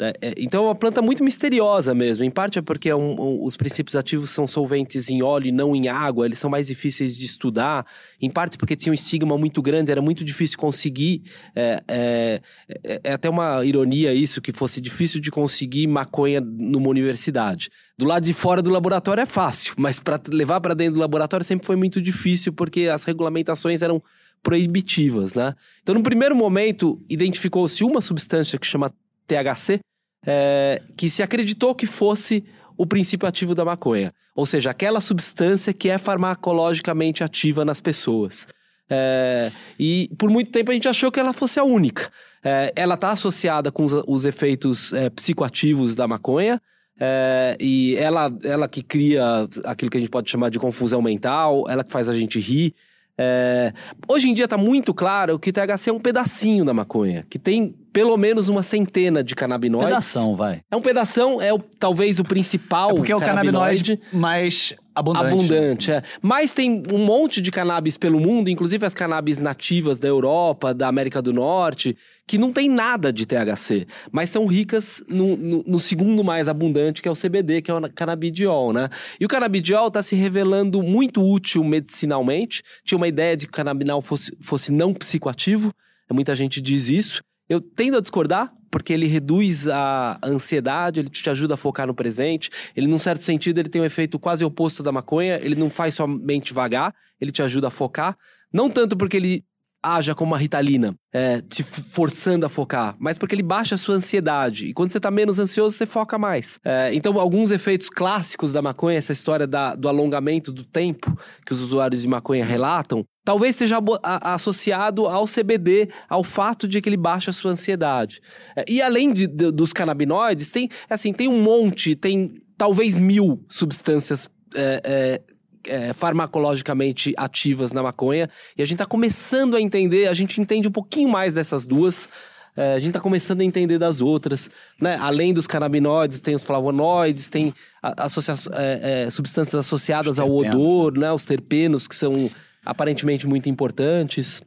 [0.00, 0.12] Né?
[0.20, 2.24] É, então é uma planta muito misteriosa mesmo.
[2.24, 5.52] Em parte é porque é um, um, os princípios ativos são solventes em óleo e
[5.52, 7.86] não em água, eles são mais difíceis de estudar.
[8.20, 11.22] Em parte porque tinha um estigma muito grande, era muito difícil conseguir.
[11.54, 12.42] É, é,
[12.84, 17.70] é, é até uma ironia isso, que fosse difícil de conseguir maconha numa universidade.
[17.98, 21.44] Do lado de fora do laboratório é fácil, mas para levar para dentro do laboratório
[21.44, 24.02] sempre foi muito difícil porque as regulamentações eram
[24.42, 25.54] proibitivas, né?
[25.82, 28.90] Então, no primeiro momento, identificou-se uma substância que chama
[29.34, 29.80] THC,
[30.26, 32.44] é, que se acreditou que fosse
[32.76, 34.12] o princípio ativo da maconha.
[34.34, 38.46] Ou seja, aquela substância que é farmacologicamente ativa nas pessoas.
[38.88, 42.10] É, e por muito tempo a gente achou que ela fosse a única.
[42.42, 46.60] É, ela está associada com os, os efeitos é, psicoativos da maconha.
[46.98, 51.64] É, e ela, ela que cria aquilo que a gente pode chamar de confusão mental,
[51.68, 52.74] ela que faz a gente rir.
[53.22, 53.74] É,
[54.08, 57.38] hoje em dia está muito claro que o THC é um pedacinho da maconha, que
[57.38, 59.88] tem pelo menos uma centena de canabinoides.
[59.88, 60.62] Pedação, vai.
[60.70, 62.90] É um pedação, é o, talvez o principal.
[62.90, 65.26] É porque é o canabinoide mais abundante.
[65.26, 66.02] Abundante, é.
[66.22, 70.88] Mas tem um monte de cannabis pelo mundo, inclusive as cannabis nativas da Europa, da
[70.88, 75.80] América do Norte, que não tem nada de THC, mas são ricas no, no, no
[75.80, 78.88] segundo mais abundante, que é o CBD, que é o canabidiol, né?
[79.18, 82.62] E o canabidiol está se revelando muito útil medicinalmente.
[82.84, 85.72] Tinha uma ideia de que o cannabinol fosse, fosse não psicoativo,
[86.12, 87.22] muita gente diz isso.
[87.50, 91.94] Eu tendo a discordar, porque ele reduz a ansiedade, ele te ajuda a focar no
[91.94, 92.48] presente.
[92.76, 95.36] Ele, num certo sentido, ele tem um efeito quase oposto da maconha.
[95.42, 98.16] Ele não faz somente vagar, ele te ajuda a focar.
[98.52, 99.44] Não tanto porque ele
[99.82, 103.94] haja como uma ritalina, é, te forçando a focar, mas porque ele baixa a sua
[103.94, 104.66] ansiedade.
[104.66, 106.60] E quando você está menos ansioso, você foca mais.
[106.64, 111.52] É, então, alguns efeitos clássicos da maconha, essa história da, do alongamento do tempo que
[111.52, 116.96] os usuários de maconha relatam, talvez seja associado ao CBD, ao fato de que ele
[116.96, 118.20] baixa a sua ansiedade.
[118.56, 123.40] É, e além de, de, dos canabinoides, tem, assim, tem um monte, tem talvez mil
[123.48, 125.20] substâncias é,
[125.64, 128.28] é, é, farmacologicamente ativas na maconha.
[128.58, 132.08] E a gente está começando a entender, a gente entende um pouquinho mais dessas duas.
[132.56, 134.96] É, a gente está começando a entender das outras, né?
[134.96, 141.12] Além dos canabinoides, tem os flavonoides, tem associa é, é, substâncias associadas ao odor, né?
[141.12, 142.28] Os terpenos, que são
[142.64, 144.42] aparentemente muito importantes.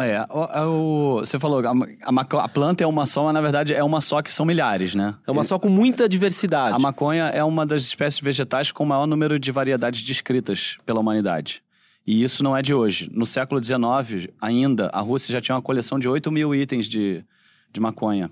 [0.00, 3.72] É, o, o, você falou, a, a, a, planta é uma só, mas na verdade
[3.72, 5.14] é uma só que são milhares, né?
[5.26, 6.74] É uma só com muita diversidade.
[6.74, 11.00] A maconha é uma das espécies vegetais com o maior número de variedades descritas pela
[11.00, 11.62] humanidade.
[12.06, 13.10] E isso não é de hoje.
[13.12, 17.24] No século XIX, ainda, a Rússia já tinha uma coleção de 8 mil itens de,
[17.72, 18.30] de maconha,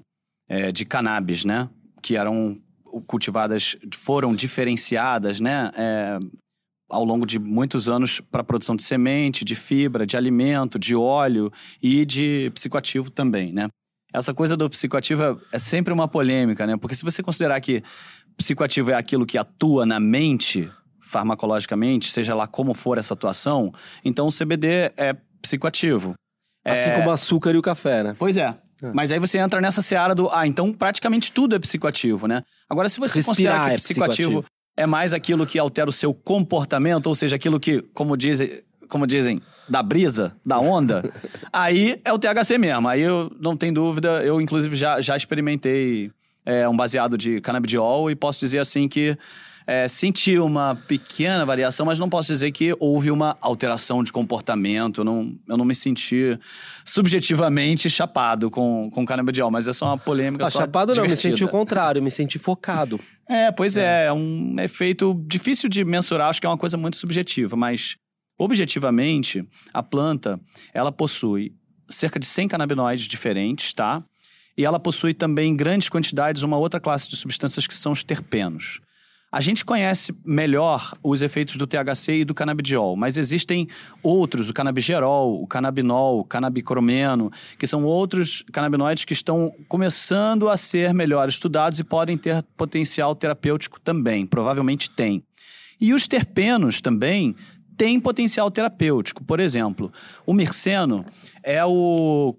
[0.49, 1.68] é, de cannabis, né?
[2.03, 2.59] Que eram
[3.07, 5.70] cultivadas, foram diferenciadas, né?
[5.75, 6.18] É,
[6.88, 10.94] ao longo de muitos anos para a produção de semente, de fibra, de alimento, de
[10.94, 11.51] óleo
[11.83, 13.68] e de psicoativo também, né?
[14.12, 16.77] Essa coisa do psicoativo é, é sempre uma polêmica, né?
[16.77, 17.83] Porque se você considerar que
[18.37, 20.70] psicoativo é aquilo que atua na mente
[21.01, 23.72] farmacologicamente, seja lá como for essa atuação,
[24.05, 26.14] então o CBD é psicoativo.
[26.64, 26.94] Assim é...
[26.94, 28.16] como o açúcar e o café, né?
[28.18, 28.57] Pois é.
[28.83, 28.92] é.
[28.92, 32.42] Mas aí você entra nessa seara do, ah, então praticamente tudo é psicoativo, né?
[32.68, 35.92] Agora, se você Respirar considerar que é psicoativo, psicoativo é mais aquilo que altera o
[35.92, 41.02] seu comportamento, ou seja, aquilo que, como dizem, como dizem, da brisa, da onda,
[41.52, 42.86] aí é o THC mesmo.
[42.86, 46.10] Aí eu não tenho dúvida, eu inclusive já, já experimentei
[46.44, 49.16] é, um baseado de canabidiol e posso dizer assim que
[49.66, 55.00] é, senti uma pequena variação, mas não posso dizer que houve uma alteração de comportamento.
[55.00, 56.38] Eu não, eu não me senti
[56.85, 61.02] subjetivamente chapado com, com canabidiol, mas essa é uma polêmica ah, só Chapado divertida.
[61.02, 63.00] não, me senti o contrário, me senti focado.
[63.29, 64.05] É, pois é.
[64.05, 67.96] é, é um efeito difícil de mensurar, acho que é uma coisa muito subjetiva, mas
[68.38, 70.38] Objetivamente, a planta,
[70.74, 71.55] ela possui
[71.88, 74.05] cerca de 100 canabinoides diferentes, tá?
[74.59, 78.05] E ela possui também em grandes quantidades uma outra classe de substâncias que são os
[78.05, 78.81] terpenos.
[79.37, 83.68] A gente conhece melhor os efeitos do THC e do canabidiol, mas existem
[84.03, 90.57] outros, o canabigerol, o canabinol, o canabicromeno, que são outros canabinoides que estão começando a
[90.57, 95.22] ser melhor estudados e podem ter potencial terapêutico também, provavelmente tem.
[95.79, 97.37] E os terpenos também
[97.77, 99.22] têm potencial terapêutico.
[99.22, 99.92] Por exemplo,
[100.25, 101.05] o mirceno
[101.42, 102.35] é o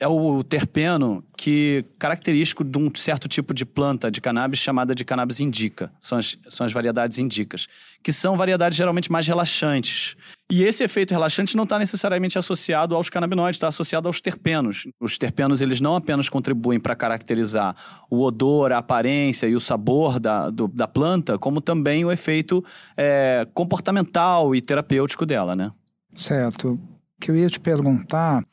[0.00, 5.04] é o terpeno que característico de um certo tipo de planta de cannabis chamada de
[5.04, 5.92] cannabis indica.
[6.00, 7.66] São as, são as variedades indicas,
[8.02, 10.16] que são variedades geralmente mais relaxantes.
[10.50, 14.86] E esse efeito relaxante não está necessariamente associado aos canabinoides, está associado aos terpenos.
[15.00, 17.74] Os terpenos eles não apenas contribuem para caracterizar
[18.10, 22.64] o odor, a aparência e o sabor da, do, da planta, como também o efeito
[22.96, 25.72] é, comportamental e terapêutico dela, né?
[26.14, 26.72] Certo.
[26.72, 28.44] O que eu ia te perguntar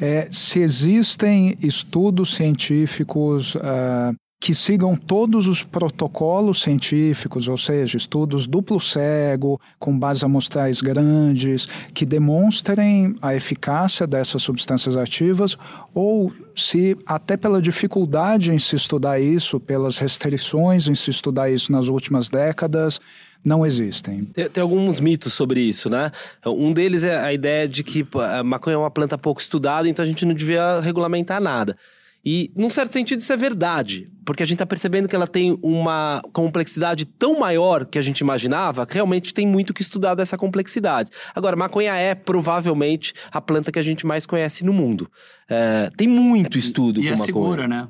[0.00, 8.46] é se existem estudos científicos uh, que sigam todos os protocolos científicos, ou seja, estudos
[8.46, 15.58] duplo cego, com bases amostrais grandes, que demonstrem a eficácia dessas substâncias ativas,
[15.92, 21.70] ou se, até pela dificuldade em se estudar isso, pelas restrições em se estudar isso
[21.70, 22.98] nas últimas décadas,
[23.44, 24.24] não existem.
[24.26, 26.10] Tem, tem, alguns mitos sobre isso, né?
[26.46, 30.02] Um deles é a ideia de que a maconha é uma planta pouco estudada, então
[30.02, 31.76] a gente não devia regulamentar nada.
[32.24, 35.58] E, num certo sentido, isso é verdade, porque a gente está percebendo que ela tem
[35.62, 40.36] uma complexidade tão maior que a gente imaginava, que realmente tem muito que estudar dessa
[40.36, 41.10] complexidade.
[41.34, 45.10] Agora, maconha é provavelmente a planta que a gente mais conhece no mundo.
[45.48, 47.26] É, tem muito estudo e, com e é maconha.
[47.26, 47.88] segura, né?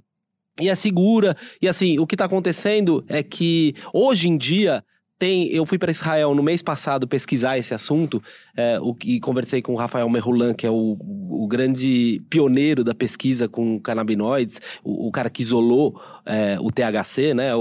[0.61, 1.37] E é segura.
[1.61, 4.85] E assim, o que está acontecendo é que hoje em dia
[5.21, 8.23] tem, eu fui para Israel no mês passado pesquisar esse assunto
[8.57, 12.95] é, o, e conversei com o Rafael Merrulan, que é o, o grande pioneiro da
[12.95, 17.61] pesquisa com canabinoides, o, o cara que isolou é, o THC, né, o,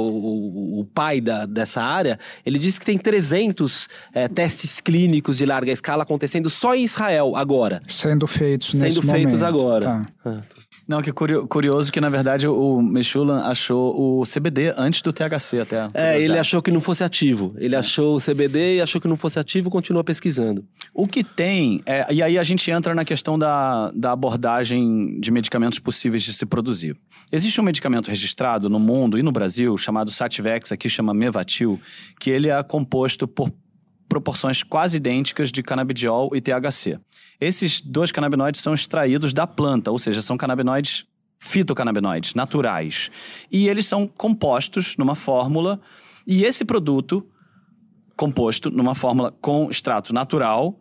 [0.79, 2.17] o pai da, dessa área.
[2.45, 7.35] Ele disse que tem 300 é, testes clínicos de larga escala acontecendo só em Israel
[7.35, 7.81] agora.
[7.89, 9.45] Sendo feitos Sendo nesse feitos momento.
[9.45, 9.85] agora.
[9.85, 10.05] Tá.
[10.23, 10.41] Ah.
[10.89, 15.59] Não, que curio- curioso que, na verdade, o Mechulan achou o CBD antes do THC
[15.59, 15.87] até.
[15.93, 17.53] É, ele achou que não fosse ativo.
[17.59, 20.65] Ele achou o CBD e achou que não fosse ativo, continua pesquisando.
[20.91, 25.29] O que tem, é, e aí a gente entra na questão da, da abordagem de
[25.29, 26.97] medicamentos possíveis de se produzir.
[27.31, 31.79] Existe um medicamento registrado no mundo e no Brasil chamado Sativex, aqui chama Mevatil,
[32.19, 33.51] que ele é composto por
[34.09, 36.99] proporções quase idênticas de canabidiol e THC.
[37.39, 41.05] Esses dois canabinoides são extraídos da planta, ou seja, são canabinoides
[41.39, 43.09] fitocannabinoides naturais.
[43.49, 45.79] E eles são compostos numa fórmula,
[46.27, 47.25] e esse produto
[48.17, 50.77] composto numa fórmula com extrato natural,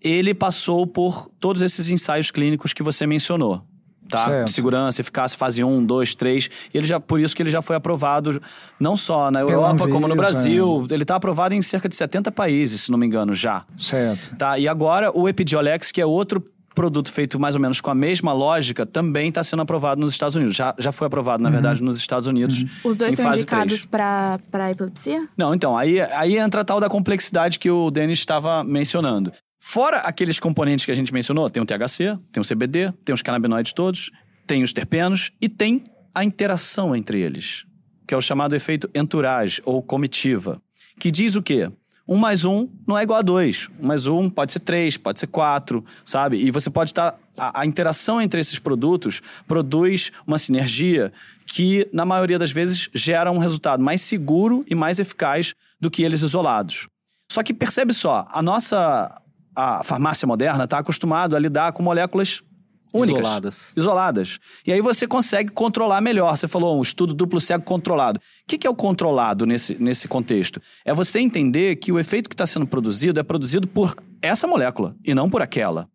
[0.00, 3.66] ele passou por todos esses ensaios clínicos que você mencionou.
[4.10, 4.26] Tá?
[4.26, 4.50] Certo.
[4.50, 6.50] Segurança, eficácia, fase 1, 2, 3.
[6.74, 8.40] E ele já, por isso que ele já foi aprovado
[8.78, 10.86] não só na Europa, como no Anvisa, Brasil.
[10.90, 13.64] Ele está aprovado em cerca de 70 países, se não me engano, já.
[13.78, 14.36] Certo.
[14.36, 14.58] Tá?
[14.58, 16.44] E agora o Epidiolex, que é outro
[16.74, 20.34] produto feito mais ou menos com a mesma lógica, também está sendo aprovado nos Estados
[20.34, 20.54] Unidos.
[20.56, 22.64] Já, já foi aprovado, na verdade, nos Estados Unidos.
[22.84, 23.84] Os dois em são fase indicados 3.
[23.86, 25.28] para para epilepsia?
[25.36, 29.32] Não, então, aí, aí entra a tal da complexidade que o Denis estava mencionando.
[29.62, 33.20] Fora aqueles componentes que a gente mencionou, tem o THC, tem o CBD, tem os
[33.20, 34.10] canabinoides todos,
[34.46, 37.66] tem os terpenos e tem a interação entre eles,
[38.08, 40.60] que é o chamado efeito entourage ou comitiva,
[40.98, 41.70] que diz o quê?
[42.08, 43.68] Um mais um não é igual a dois.
[43.78, 46.38] Um mais um pode ser três, pode ser quatro, sabe?
[46.38, 47.16] E você pode estar.
[47.38, 51.12] A, a interação entre esses produtos produz uma sinergia
[51.46, 56.02] que, na maioria das vezes, gera um resultado mais seguro e mais eficaz do que
[56.02, 56.88] eles isolados.
[57.30, 59.14] Só que percebe só, a nossa
[59.60, 62.42] a farmácia moderna está acostumado a lidar com moléculas
[62.92, 63.72] únicas, Isoladas.
[63.76, 64.38] isoladas.
[64.66, 66.36] E aí você consegue controlar melhor.
[66.36, 68.18] Você falou um estudo duplo cego controlado.
[68.18, 70.60] O que, que é o controlado nesse, nesse contexto?
[70.84, 74.96] É você entender que o efeito que está sendo produzido é produzido por essa molécula
[75.04, 75.88] e não por aquela.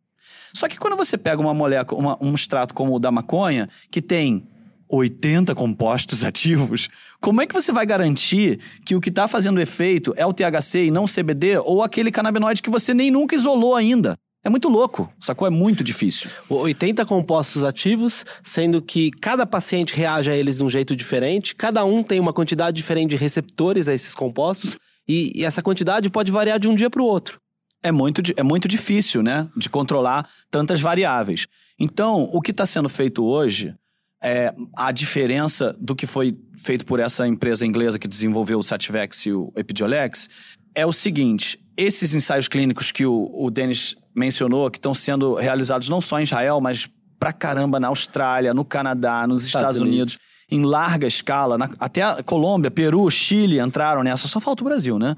[0.53, 4.01] Só que quando você pega uma molécula, uma- um extrato como o da maconha, que
[4.01, 4.47] tem
[4.89, 6.89] 80 compostos ativos,
[7.21, 10.85] como é que você vai garantir que o que está fazendo efeito é o THC
[10.85, 14.15] e não o CBD ou aquele canabinoide que você nem nunca isolou ainda?
[14.43, 15.47] É muito louco, sacou?
[15.47, 16.29] É muito difícil.
[16.47, 21.83] 80 compostos ativos, sendo que cada paciente reage a eles de um jeito diferente, cada
[21.83, 26.31] um tem uma quantidade diferente de receptores a esses compostos, e, e essa quantidade pode
[26.31, 27.39] variar de um dia para o outro.
[27.83, 29.47] é muito, é muito difícil, né?
[29.57, 31.47] De controlar tantas variáveis.
[31.79, 33.73] Então, o que está sendo feito hoje
[34.23, 39.25] é, a diferença do que foi feito por essa empresa inglesa que desenvolveu o Sativex
[39.25, 40.29] e o Epidiolex
[40.73, 45.89] é o seguinte: esses ensaios clínicos que o, o Denis mencionou, que estão sendo realizados
[45.89, 50.13] não só em Israel, mas pra caramba na Austrália, no Canadá, nos Estados, Estados Unidos.
[50.13, 50.19] Unidos,
[50.51, 54.99] em larga escala, na, até a Colômbia, Peru, Chile entraram nessa, só falta o Brasil,
[54.99, 55.15] né?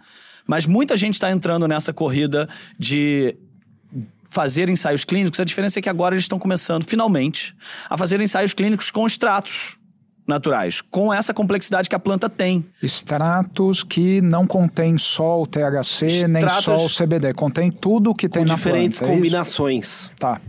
[0.47, 2.47] Mas muita gente está entrando nessa corrida
[2.79, 3.37] de
[4.23, 5.39] fazer ensaios clínicos.
[5.39, 7.55] A diferença é que agora eles estão começando, finalmente,
[7.89, 9.77] a fazer ensaios clínicos com extratos
[10.27, 12.65] naturais, com essa complexidade que a planta tem.
[12.83, 18.15] Extratos que não contêm só o THC, Extratos nem só o CBD, contém tudo o
[18.15, 18.63] que tem na planta.
[18.63, 20.11] diferentes é combinações.
[20.19, 20.41] tá.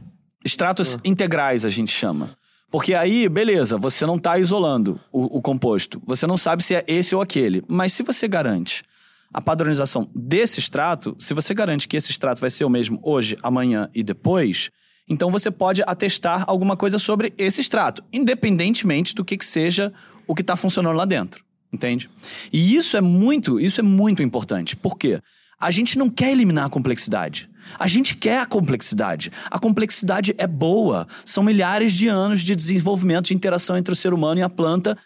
[0.44, 1.01] Extratos uhum.
[1.05, 2.31] integrais a gente chama.
[2.70, 6.03] Porque aí, beleza, você não está isolando o, o composto.
[6.05, 7.62] Você não sabe se é esse ou aquele.
[7.66, 8.83] Mas se você garante
[9.32, 13.36] a padronização desse extrato, se você garante que esse extrato vai ser o mesmo hoje,
[13.42, 14.70] amanhã e depois,
[15.08, 19.92] então você pode atestar alguma coisa sobre esse extrato, independentemente do que, que seja
[20.26, 21.44] o que está funcionando lá dentro.
[21.72, 22.08] Entende?
[22.52, 24.74] E isso é muito, isso é muito importante.
[24.74, 25.20] Por quê?
[25.60, 27.50] A gente não quer eliminar a complexidade.
[27.78, 29.30] A gente quer a complexidade.
[29.50, 31.06] A complexidade é boa.
[31.24, 34.96] São milhares de anos de desenvolvimento de interação entre o ser humano e a planta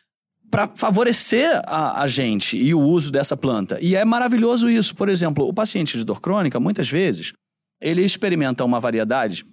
[0.53, 3.79] para favorecer a, a, gente e o uso dessa planta.
[3.81, 4.95] E é maravilhoso isso.
[4.95, 7.33] Por exemplo, o paciente de dor crônica, muitas vezes,
[7.81, 9.47] ele experimenta uma variedade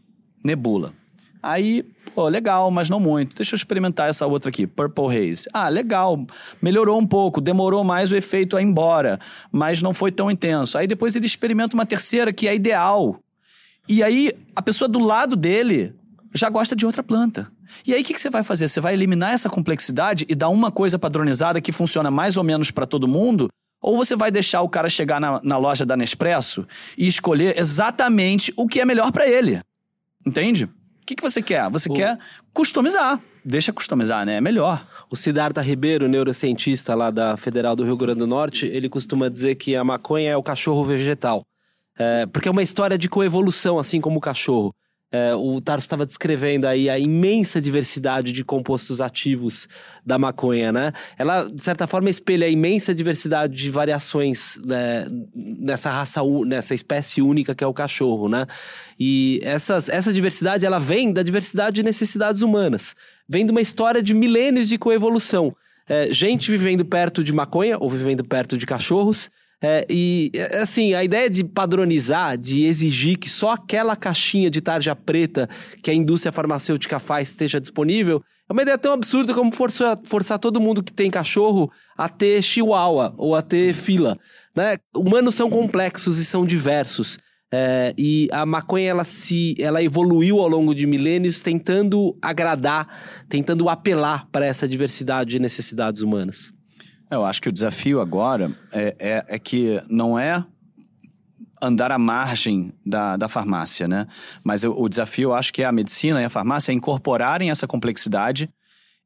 [0.44, 0.94] nebula.
[1.42, 3.34] Aí, pô, legal, mas não muito.
[3.34, 5.48] Deixa eu experimentar essa outra aqui, Purple Haze.
[5.54, 6.28] Ah, legal,
[6.62, 9.18] melhorou um pouco, demorou mais o efeito a ir embora,
[9.54, 10.78] mas não foi tão intenso.
[10.78, 13.18] Aí depois ele experimenta uma terceira que é ideal.
[13.88, 15.96] E aí a pessoa do lado dele
[16.36, 17.50] já gosta de outra planta.
[17.86, 18.68] E aí o que, que, você vai fazer?
[18.68, 22.72] Você vai eliminar essa complexidade e dar uma coisa padronizada que funciona mais ou menos
[22.72, 23.50] para todo mundo?
[23.82, 28.54] Ou você vai deixar o cara chegar na, na loja da Nespresso e escolher exatamente
[28.58, 29.62] o que é melhor para ele?
[30.26, 30.66] Entende?
[30.66, 31.70] O que, que você quer?
[31.70, 32.20] Você quer
[32.54, 33.20] customizar.
[33.44, 34.36] Deixa customizar, né?
[34.36, 34.86] É melhor.
[35.10, 39.56] O Siddhartha Ribeiro, neurocientista lá da Federal do Rio Grande do Norte, ele costuma dizer
[39.56, 41.44] que a maconha é o cachorro vegetal.
[41.98, 44.74] É, porque é uma história de coevolução, assim como o cachorro.
[45.12, 49.68] É, o Tarso estava descrevendo aí a imensa diversidade de compostos ativos
[50.06, 50.94] da maconha, né?
[51.18, 57.24] Ela, de certa forma, espelha a imensa diversidade de variações né, nessa raça, nessa espécie
[57.24, 58.46] única que é o cachorro, né?
[59.00, 62.96] E essas, essa diversidade, ela vem da diversidade de necessidades humanas.
[63.28, 65.56] Vem de uma história de milênios de coevolução.
[65.88, 70.94] É, gente vivendo perto de maconha ou vivendo perto de cachorros é, e, é, assim,
[70.94, 75.50] a ideia de padronizar, de exigir que só aquela caixinha de tarja preta
[75.84, 80.40] que a indústria farmacêutica faz esteja disponível, é uma ideia tão absurda como forçar, forçar
[80.40, 84.18] todo mundo que tem cachorro a ter chihuahua ou a ter fila.
[84.56, 84.78] Né?
[84.96, 87.20] Humanos são complexos e são diversos.
[87.52, 92.88] É, e a maconha ela se ela evoluiu ao longo de milênios tentando agradar,
[93.28, 96.54] tentando apelar para essa diversidade de necessidades humanas.
[97.10, 100.44] Eu acho que o desafio agora é, é, é que não é
[101.62, 104.08] andar à margem da, da farmácia, né?
[104.44, 107.68] Mas o, o desafio, eu acho que é a medicina e a farmácia incorporarem essa
[107.68, 108.50] complexidade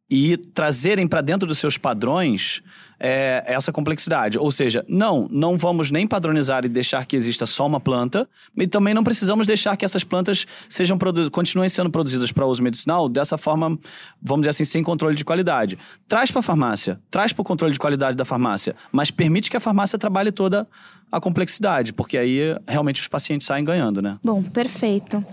[0.09, 2.61] e trazerem para dentro dos seus padrões
[3.03, 4.37] é, essa complexidade.
[4.37, 8.65] Ou seja, não, não vamos nem padronizar e deixar que exista só uma planta, e
[8.65, 10.97] também não precisamos deixar que essas plantas sejam
[11.29, 13.77] continuem sendo produzidas para uso medicinal dessa forma,
[14.21, 15.77] vamos dizer assim, sem controle de qualidade.
[16.07, 19.57] Traz para a farmácia, traz para o controle de qualidade da farmácia, mas permite que
[19.57, 20.65] a farmácia trabalhe toda
[21.11, 24.17] a complexidade, porque aí realmente os pacientes saem ganhando, né?
[24.23, 25.23] Bom, perfeito.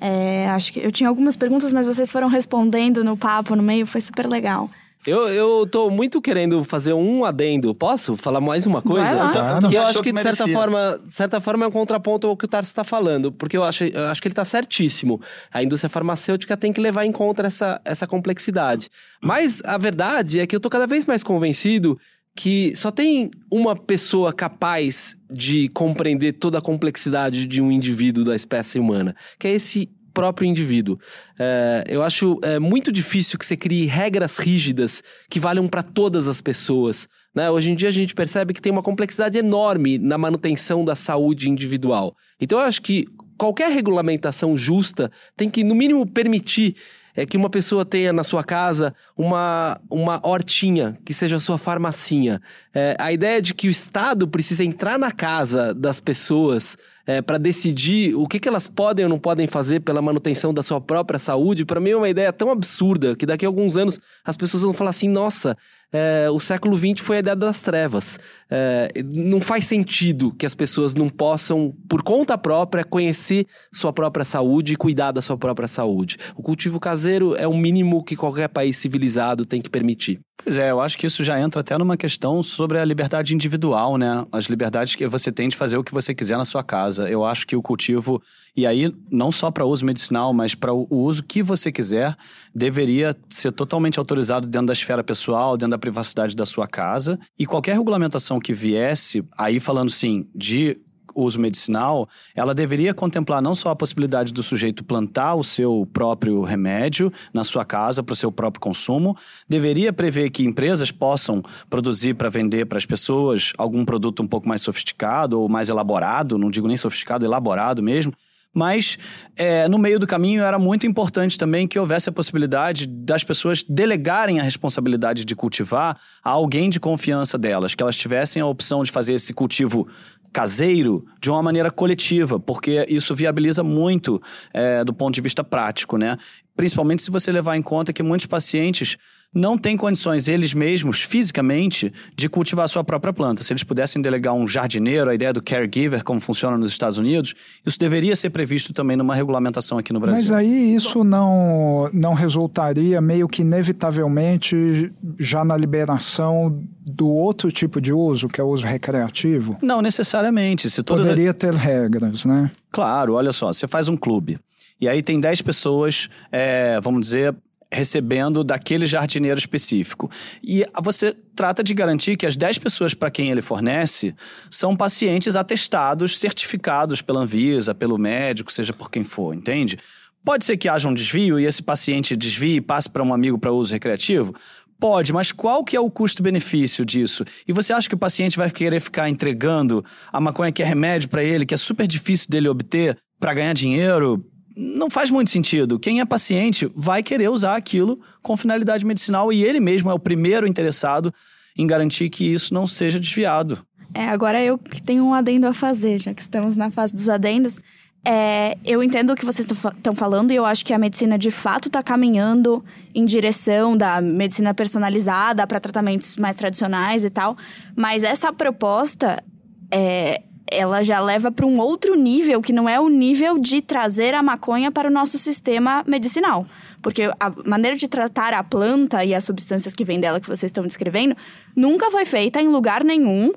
[0.00, 3.86] É, acho que eu tinha algumas perguntas, mas vocês foram respondendo no papo no meio,
[3.86, 4.70] foi super legal.
[5.08, 7.74] Eu, eu tô muito querendo fazer um adendo.
[7.74, 9.14] Posso falar mais uma coisa?
[9.14, 9.58] Lá.
[9.68, 12.48] que eu acho que, de certa forma, certa forma, é um contraponto ao que o
[12.48, 13.32] Tarso está falando.
[13.32, 15.20] Porque eu acho, eu acho que ele está certíssimo.
[15.52, 18.88] A indústria farmacêutica tem que levar em conta essa, essa complexidade.
[19.22, 21.98] Mas a verdade é que eu tô cada vez mais convencido
[22.38, 28.36] que só tem uma pessoa capaz de compreender toda a complexidade de um indivíduo da
[28.36, 30.98] espécie humana, que é esse próprio indivíduo.
[31.38, 35.00] É, eu acho é, muito difícil que você crie regras rígidas
[35.30, 37.08] que valham para todas as pessoas.
[37.32, 37.48] Né?
[37.48, 41.48] Hoje em dia a gente percebe que tem uma complexidade enorme na manutenção da saúde
[41.48, 42.16] individual.
[42.40, 43.06] Então eu acho que
[43.38, 46.74] qualquer regulamentação justa tem que, no mínimo, permitir
[47.18, 52.40] é que uma pessoa tenha na sua casa uma, uma hortinha, que seja sua farmacinha.
[52.72, 57.36] É, a ideia de que o Estado precisa entrar na casa das pessoas é, para
[57.36, 61.18] decidir o que, que elas podem ou não podem fazer pela manutenção da sua própria
[61.18, 64.62] saúde, para mim é uma ideia tão absurda que daqui a alguns anos as pessoas
[64.62, 65.56] vão falar assim: nossa,
[65.92, 68.18] é, o século XX foi a idade das trevas.
[68.50, 74.24] É, não faz sentido que as pessoas não possam, por conta própria, conhecer sua própria
[74.24, 76.16] saúde e cuidar da sua própria saúde.
[76.36, 80.20] O cultivo caseiro é o mínimo que qualquer país civilizado tem que permitir.
[80.42, 83.98] Pois é, eu acho que isso já entra até numa questão sobre a liberdade individual,
[83.98, 84.24] né?
[84.32, 87.08] As liberdades que você tem de fazer o que você quiser na sua casa.
[87.10, 88.22] Eu acho que o cultivo,
[88.56, 92.16] e aí não só para uso medicinal, mas para o uso que você quiser,
[92.54, 97.18] deveria ser totalmente autorizado dentro da esfera pessoal, dentro da privacidade da sua casa.
[97.38, 100.78] E qualquer regulamentação que viesse, aí falando sim de
[101.22, 106.42] uso medicinal, ela deveria contemplar não só a possibilidade do sujeito plantar o seu próprio
[106.42, 109.16] remédio na sua casa para o seu próprio consumo,
[109.48, 114.48] deveria prever que empresas possam produzir para vender para as pessoas algum produto um pouco
[114.48, 118.12] mais sofisticado ou mais elaborado, não digo nem sofisticado, elaborado mesmo,
[118.54, 118.98] mas
[119.36, 123.62] é, no meio do caminho era muito importante também que houvesse a possibilidade das pessoas
[123.62, 128.82] delegarem a responsabilidade de cultivar a alguém de confiança delas, que elas tivessem a opção
[128.82, 129.86] de fazer esse cultivo
[130.32, 134.20] caseiro de uma maneira coletiva, porque isso viabiliza muito
[134.52, 136.16] é, do ponto de vista prático, né?
[136.58, 138.98] Principalmente se você levar em conta que muitos pacientes
[139.32, 143.44] não têm condições, eles mesmos, fisicamente, de cultivar a sua própria planta.
[143.44, 147.32] Se eles pudessem delegar um jardineiro, a ideia do caregiver, como funciona nos Estados Unidos,
[147.64, 150.20] isso deveria ser previsto também numa regulamentação aqui no Brasil.
[150.20, 157.80] Mas aí isso não, não resultaria meio que inevitavelmente já na liberação do outro tipo
[157.80, 159.56] de uso, que é o uso recreativo?
[159.62, 160.68] Não necessariamente.
[160.68, 162.50] Se todas Poderia ter regras, né?
[162.72, 164.40] Claro, olha só, você faz um clube.
[164.80, 167.34] E aí tem 10 pessoas, é, vamos dizer,
[167.70, 170.10] recebendo daquele jardineiro específico.
[170.42, 174.14] E você trata de garantir que as 10 pessoas para quem ele fornece
[174.50, 179.78] são pacientes atestados, certificados pela Anvisa, pelo médico, seja por quem for, entende?
[180.24, 183.38] Pode ser que haja um desvio e esse paciente desvie e passe para um amigo
[183.38, 184.34] para uso recreativo?
[184.80, 187.24] Pode, mas qual que é o custo-benefício disso?
[187.46, 191.08] E você acha que o paciente vai querer ficar entregando a maconha que é remédio
[191.08, 194.24] para ele, que é super difícil dele obter, para ganhar dinheiro?
[194.60, 195.78] Não faz muito sentido.
[195.78, 200.00] Quem é paciente vai querer usar aquilo com finalidade medicinal e ele mesmo é o
[200.00, 201.14] primeiro interessado
[201.56, 203.64] em garantir que isso não seja desviado.
[203.94, 207.08] É, agora eu que tenho um adendo a fazer, já que estamos na fase dos
[207.08, 207.60] adendos.
[208.04, 211.30] É, eu entendo o que vocês estão falando e eu acho que a medicina de
[211.30, 217.36] fato está caminhando em direção da medicina personalizada para tratamentos mais tradicionais e tal.
[217.76, 219.22] Mas essa proposta
[219.70, 224.14] é, ela já leva para um outro nível, que não é o nível de trazer
[224.14, 226.46] a maconha para o nosso sistema medicinal.
[226.80, 230.50] Porque a maneira de tratar a planta e as substâncias que vêm dela que vocês
[230.50, 231.16] estão descrevendo
[231.54, 233.32] nunca foi feita em lugar nenhum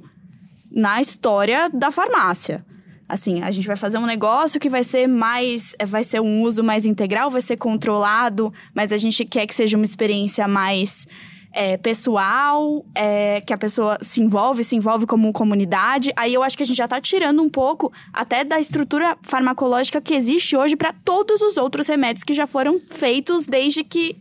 [0.71, 2.63] na história da farmácia.
[3.09, 5.75] Assim, a gente vai fazer um negócio que vai ser mais.
[5.85, 9.75] vai ser um uso mais integral, vai ser controlado, mas a gente quer que seja
[9.75, 11.05] uma experiência mais
[11.53, 16.11] é, pessoal, é, que a pessoa se envolve, se envolve como comunidade.
[16.15, 19.99] Aí eu acho que a gente já está tirando um pouco até da estrutura farmacológica
[19.99, 24.17] que existe hoje para todos os outros remédios que já foram feitos desde que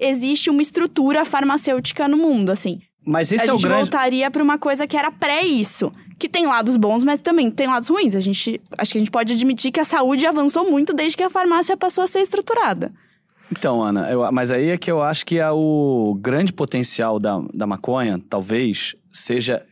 [0.00, 2.80] existe uma estrutura farmacêutica no mundo, assim.
[3.06, 3.82] Mas esse a é o gente grande...
[3.82, 7.66] voltaria para uma coisa que era pré isso, que tem lados bons, mas também tem
[7.66, 8.14] lados ruins.
[8.14, 11.22] A gente, acho que a gente pode admitir que a saúde avançou muito desde que
[11.22, 12.92] a farmácia passou a ser estruturada.
[13.52, 17.38] Então, Ana, eu, mas aí é que eu acho que é o grande potencial da,
[17.52, 19.62] da maconha, talvez, seja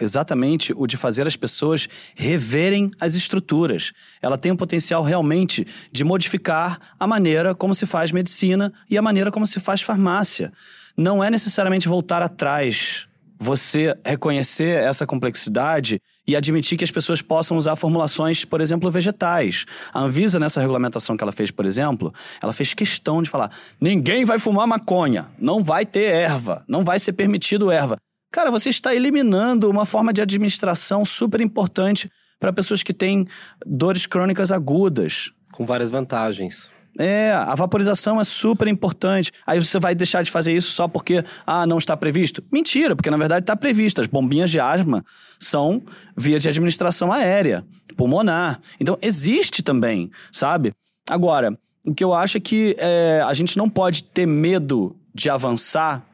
[0.00, 3.92] exatamente o de fazer as pessoas reverem as estruturas.
[4.20, 9.02] Ela tem o potencial realmente de modificar a maneira como se faz medicina e a
[9.02, 10.52] maneira como se faz farmácia.
[10.96, 13.06] Não é necessariamente voltar atrás.
[13.38, 19.64] Você reconhecer essa complexidade e admitir que as pessoas possam usar formulações, por exemplo, vegetais.
[19.94, 22.12] A Anvisa, nessa regulamentação que ela fez, por exemplo,
[22.42, 23.50] ela fez questão de falar:
[23.80, 27.96] ninguém vai fumar maconha, não vai ter erva, não vai ser permitido erva.
[28.30, 33.26] Cara, você está eliminando uma forma de administração super importante para pessoas que têm
[33.64, 35.32] dores crônicas agudas.
[35.50, 36.72] Com várias vantagens.
[36.98, 39.32] É, a vaporização é super importante.
[39.46, 42.42] Aí você vai deixar de fazer isso só porque, ah, não está previsto?
[42.52, 44.00] Mentira, porque na verdade está previsto.
[44.00, 45.04] As bombinhas de asma
[45.38, 45.82] são
[46.16, 47.64] via de administração aérea,
[47.96, 48.60] pulmonar.
[48.80, 50.72] Então existe também, sabe?
[51.08, 55.30] Agora, o que eu acho é que é, a gente não pode ter medo de
[55.30, 56.04] avançar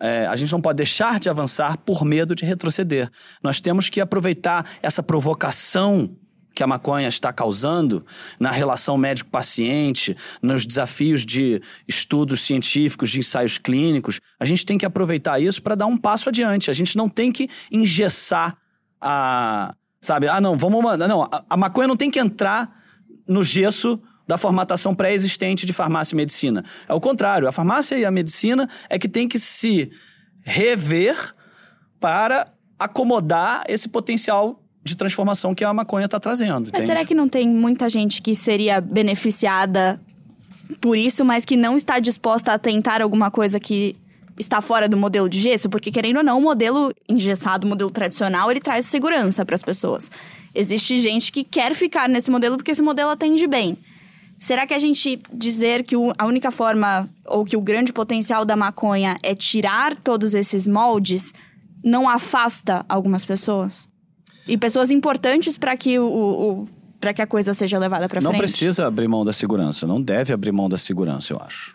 [0.00, 3.10] é, a gente não pode deixar de avançar por medo de retroceder.
[3.42, 6.16] Nós temos que aproveitar essa provocação
[6.60, 8.04] que a maconha está causando
[8.38, 14.84] na relação médico-paciente, nos desafios de estudos científicos, de ensaios clínicos, a gente tem que
[14.84, 16.68] aproveitar isso para dar um passo adiante.
[16.70, 18.58] A gente não tem que engessar
[19.00, 20.28] a, Sabe?
[20.28, 20.82] Ah, não, vamos.
[20.98, 22.78] Não, a, a maconha não tem que entrar
[23.26, 23.98] no gesso
[24.28, 26.62] da formatação pré-existente de farmácia e medicina.
[26.86, 29.90] É o contrário, a farmácia e a medicina é que tem que se
[30.42, 31.16] rever
[31.98, 36.60] para acomodar esse potencial de transformação que a maconha está trazendo.
[36.60, 36.86] Mas entende?
[36.86, 40.00] será que não tem muita gente que seria beneficiada
[40.80, 43.96] por isso, mas que não está disposta a tentar alguma coisa que
[44.38, 45.68] está fora do modelo de gesso?
[45.68, 49.62] Porque, querendo ou não, o modelo engessado, o modelo tradicional, ele traz segurança para as
[49.62, 50.10] pessoas.
[50.54, 53.76] Existe gente que quer ficar nesse modelo porque esse modelo atende bem.
[54.38, 58.56] Será que a gente dizer que a única forma ou que o grande potencial da
[58.56, 61.34] maconha é tirar todos esses moldes
[61.84, 63.90] não afasta algumas pessoas?
[64.46, 66.68] E pessoas importantes para que o, o
[67.00, 68.32] para que a coisa seja levada para frente.
[68.32, 71.74] Não precisa abrir mão da segurança, não deve abrir mão da segurança, eu acho.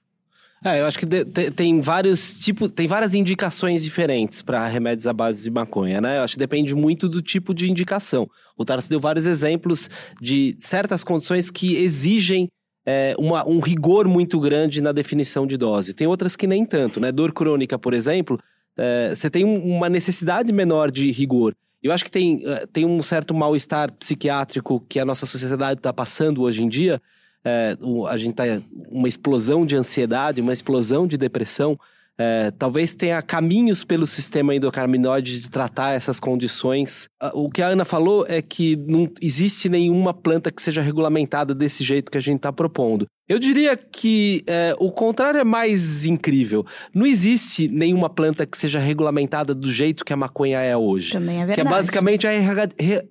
[0.63, 5.05] É, eu acho que de, te, tem vários tipos, tem várias indicações diferentes para remédios
[5.05, 6.19] à base de maconha, né?
[6.19, 8.27] Eu acho que depende muito do tipo de indicação.
[8.57, 9.89] O Tarso deu vários exemplos
[10.21, 12.49] de certas condições que exigem
[12.85, 15.93] é, uma, um rigor muito grande na definição de dose.
[15.93, 17.11] Tem outras que nem tanto, né?
[17.11, 18.39] Dor crônica, por exemplo,
[18.77, 21.55] é, você tem uma necessidade menor de rigor.
[21.85, 25.93] Eu acho que tem, eh, tem um certo mal-estar psiquiátrico que a nossa sociedade está
[25.93, 26.99] passando hoje em dia.
[27.43, 27.77] É,
[28.09, 28.43] a gente está
[28.89, 31.79] uma explosão de ansiedade, uma explosão de depressão.
[32.17, 37.07] É, talvez tenha caminhos pelo sistema endocannabinoide de tratar essas condições.
[37.33, 41.83] O que a Ana falou é que não existe nenhuma planta que seja regulamentada desse
[41.83, 43.05] jeito que a gente está propondo.
[43.27, 46.63] Eu diria que é, o contrário é mais incrível.
[46.93, 51.13] Não existe nenhuma planta que seja regulamentada do jeito que a maconha é hoje.
[51.13, 51.55] Também é verdade.
[51.55, 52.31] Que é basicamente a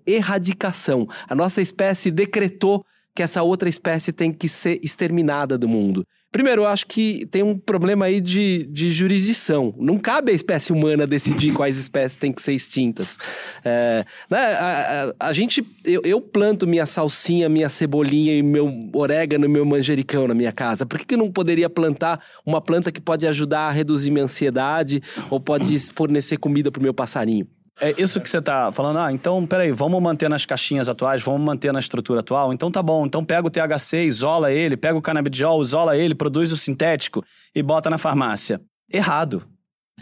[0.06, 1.06] erradicação.
[1.28, 2.84] A nossa espécie decretou
[3.14, 6.06] que essa outra espécie tem que ser exterminada do mundo.
[6.34, 9.72] Primeiro, eu acho que tem um problema aí de, de jurisdição.
[9.78, 13.16] Não cabe a espécie humana decidir quais espécies têm que ser extintas.
[13.64, 18.68] É, né, a, a, a, gente, eu, eu, planto minha salsinha, minha cebolinha e meu
[18.92, 20.84] orégano e meu manjericão na minha casa.
[20.84, 24.24] Por que, que eu não poderia plantar uma planta que pode ajudar a reduzir minha
[24.24, 27.46] ansiedade ou pode fornecer comida para o meu passarinho?
[27.80, 28.98] É isso que você tá falando.
[28.98, 32.52] Ah, então, peraí, vamos manter nas caixinhas atuais, vamos manter na estrutura atual.
[32.52, 33.04] Então tá bom.
[33.04, 37.62] Então pega o THC, isola ele, pega o canabidiol, isola ele, produz o sintético e
[37.62, 38.60] bota na farmácia.
[38.92, 39.44] Errado.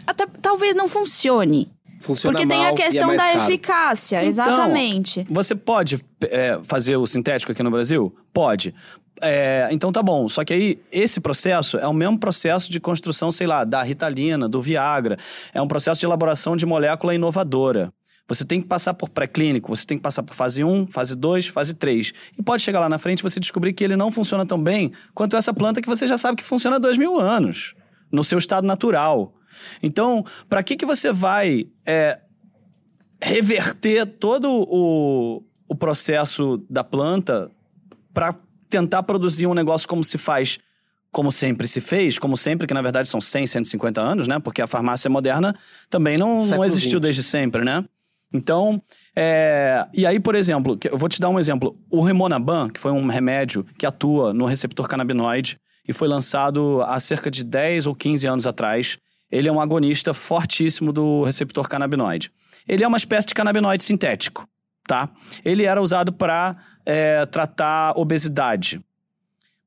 [0.05, 1.71] Até talvez não funcione.
[1.99, 3.49] Funciona Porque tem a é questão mais da caro.
[3.49, 5.25] eficácia, Então, exatamente.
[5.29, 8.13] Você pode é, fazer o sintético aqui no Brasil?
[8.33, 8.75] Pode.
[9.21, 10.27] É, então tá bom.
[10.27, 14.49] Só que aí, esse processo é o mesmo processo de construção, sei lá, da Ritalina,
[14.49, 15.17] do Viagra.
[15.53, 17.93] É um processo de elaboração de molécula inovadora.
[18.27, 21.47] Você tem que passar por pré-clínico, você tem que passar por fase 1, fase 2,
[21.47, 22.13] fase 3.
[22.37, 24.91] E pode chegar lá na frente e você descobrir que ele não funciona tão bem
[25.13, 27.75] quanto essa planta que você já sabe que funciona há dois mil anos,
[28.11, 29.33] no seu estado natural.
[29.81, 32.19] Então, para que, que você vai é,
[33.21, 37.51] reverter todo o, o processo da planta
[38.13, 38.33] para
[38.73, 40.57] tentar produzir um negócio como se faz,
[41.11, 44.39] como sempre se fez, como sempre, que na verdade são 100, 150 anos, né?
[44.39, 45.55] Porque a farmácia moderna
[45.91, 47.03] também não, não existiu 20.
[47.03, 47.85] desde sempre, né?
[48.33, 48.81] Então,
[49.15, 49.85] é...
[49.93, 51.77] e aí, por exemplo, eu vou te dar um exemplo.
[51.91, 56.99] O Remonaban, que foi um remédio que atua no receptor canabinoide e foi lançado há
[56.99, 58.97] cerca de 10 ou 15 anos atrás,
[59.31, 62.31] ele é um agonista fortíssimo do receptor canabinoide.
[62.67, 64.47] Ele é uma espécie de canabinoide sintético,
[64.87, 65.11] tá?
[65.45, 66.55] Ele era usado para
[67.31, 68.83] tratar obesidade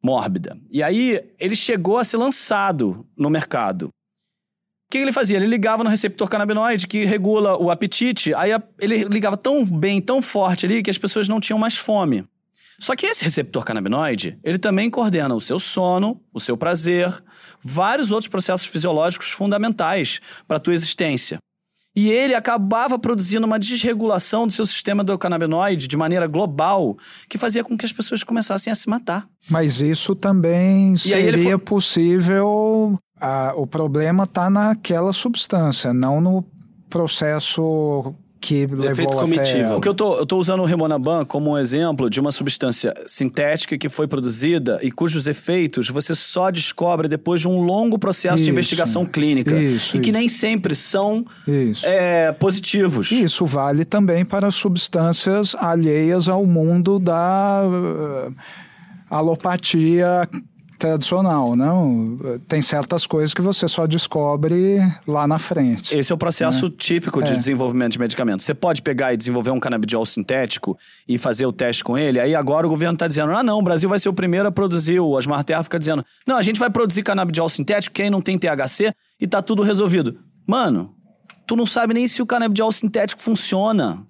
[0.03, 0.57] mórbida.
[0.71, 3.89] E aí ele chegou a ser lançado no mercado.
[3.89, 3.91] O
[4.91, 5.37] que ele fazia?
[5.37, 10.23] Ele ligava no receptor canabinoide que regula o apetite, aí ele ligava tão bem, tão
[10.23, 12.25] forte ali que as pessoas não tinham mais fome.
[12.79, 17.11] Só que esse receptor canabinoide, ele também coordena o seu sono, o seu prazer,
[17.61, 21.39] vários outros processos fisiológicos fundamentais para a tua existência.
[21.97, 26.95] E ele acabava produzindo uma desregulação do seu sistema endocannabinoide de maneira global,
[27.27, 29.27] que fazia com que as pessoas começassem a se matar.
[29.49, 32.99] Mas isso também E seria foi- possível.
[33.19, 36.45] ah, o problema está naquela substância, não no
[36.91, 38.15] processo
[38.47, 39.67] que levou comitiva.
[39.67, 39.77] até.
[39.77, 42.95] O que eu tô, eu tô usando o Remonaban como um exemplo de uma substância
[43.05, 48.37] sintética que foi produzida e cujos efeitos você só descobre depois de um longo processo
[48.37, 48.51] de Isso.
[48.51, 49.61] investigação clínica.
[49.61, 50.19] Isso, e que isso.
[50.19, 51.85] nem sempre são Isso.
[51.85, 53.11] é, positivos.
[53.11, 58.31] Isso vale também para substâncias alheias ao mundo da eh,
[59.11, 60.29] alopatia
[60.79, 62.19] tradicional, não?
[62.47, 65.95] Tem certas coisas que você só descobre lá na frente.
[65.95, 67.37] Esse é o processo típico de É.
[67.37, 68.45] desenvolvimento de medicamentos.
[68.45, 70.77] Você pode pegar e desenvolver um canabidiol sintético
[71.09, 72.21] e fazer o teste com ele.
[72.21, 74.53] Aí agora o governo está dizendo: ah, não, o Brasil vai ser o primeiro a
[74.53, 75.01] produzir.
[75.01, 78.21] O Osmar Terra fica dizendo: não, a gente vai produzir canabidiol sintético, que aí não
[78.21, 80.19] tem THC e tá tudo resolvido.
[80.47, 80.95] Mano,
[81.47, 84.03] tu não sabe nem se o canabidiol sintético funciona.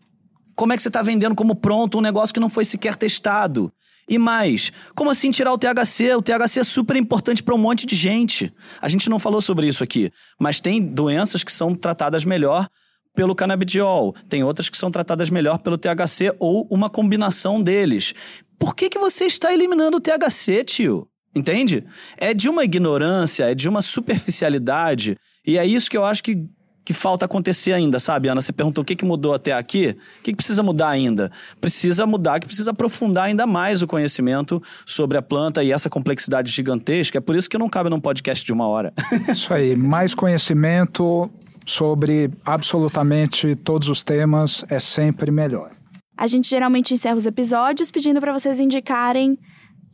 [0.54, 3.70] Como é que você está vendendo como pronto um negócio que não foi sequer testado?
[4.08, 6.14] E mais, como assim tirar o THC?
[6.14, 8.52] O THC é super importante para um monte de gente.
[8.80, 12.68] A gente não falou sobre isso aqui, mas tem doenças que são tratadas melhor
[13.16, 18.14] pelo canabidiol, tem outras que são tratadas melhor pelo THC ou uma combinação deles.
[18.58, 21.08] Por que, que você está eliminando o THC, tio?
[21.34, 21.84] Entende?
[22.16, 26.46] É de uma ignorância, é de uma superficialidade, e é isso que eu acho que
[26.86, 28.40] que falta acontecer ainda, sabe, Ana?
[28.40, 29.88] Você perguntou o que, que mudou até aqui?
[29.88, 31.32] O que, que precisa mudar ainda?
[31.60, 36.48] Precisa mudar, que precisa aprofundar ainda mais o conhecimento sobre a planta e essa complexidade
[36.52, 37.18] gigantesca.
[37.18, 38.92] É por isso que não cabe num podcast de uma hora.
[39.28, 41.28] Isso aí, mais conhecimento
[41.66, 45.70] sobre absolutamente todos os temas é sempre melhor.
[46.16, 49.36] A gente geralmente encerra os episódios pedindo para vocês indicarem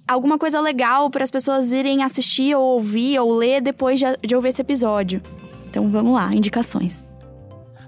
[0.07, 4.36] alguma coisa legal para as pessoas irem assistir ou ouvir ou ler depois de, de
[4.36, 5.22] ouvir esse episódio.
[5.73, 7.07] Então vamos lá, indicações.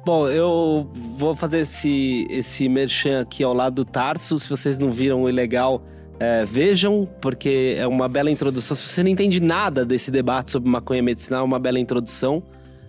[0.07, 4.39] Bom, eu vou fazer esse, esse merchan aqui ao lado do Tarso.
[4.39, 5.83] Se vocês não viram o ilegal,
[6.19, 8.75] é, vejam, porque é uma bela introdução.
[8.75, 12.43] Se você não entende nada desse debate sobre maconha medicinal, é uma bela introdução.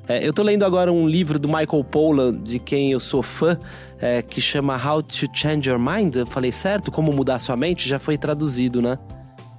[0.07, 3.59] É, eu tô lendo agora um livro do Michael Pollan, de quem eu sou fã,
[3.99, 6.15] é, que chama How to Change Your Mind.
[6.15, 6.89] Eu falei certo?
[6.89, 7.89] Como mudar sua mente?
[7.89, 8.97] Já foi traduzido, né?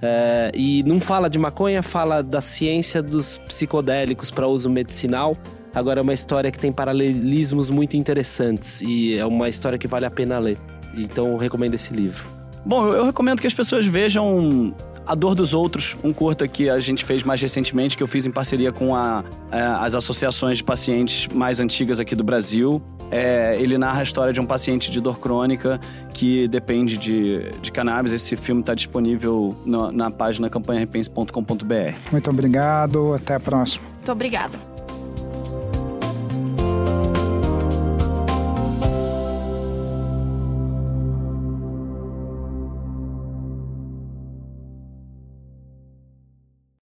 [0.02, 5.36] É, e não fala de maconha, fala da ciência dos psicodélicos para uso medicinal.
[5.74, 10.06] Agora é uma história que tem paralelismos muito interessantes e é uma história que vale
[10.06, 10.58] a pena ler.
[10.96, 12.24] Então recomendo esse livro.
[12.64, 14.74] Bom, eu recomendo que as pessoas vejam
[15.06, 18.26] a Dor dos Outros, um curta que a gente fez mais recentemente, que eu fiz
[18.26, 22.82] em parceria com a, a, é, as associações de pacientes mais antigas aqui do Brasil.
[23.10, 25.80] É, ele narra a história de um paciente de dor crônica
[26.12, 28.12] que depende de, de cannabis.
[28.12, 31.94] Esse filme está disponível no, na página campanharepense.com.br.
[32.10, 33.86] Muito obrigado, até a próxima.
[33.94, 34.75] Muito obrigada.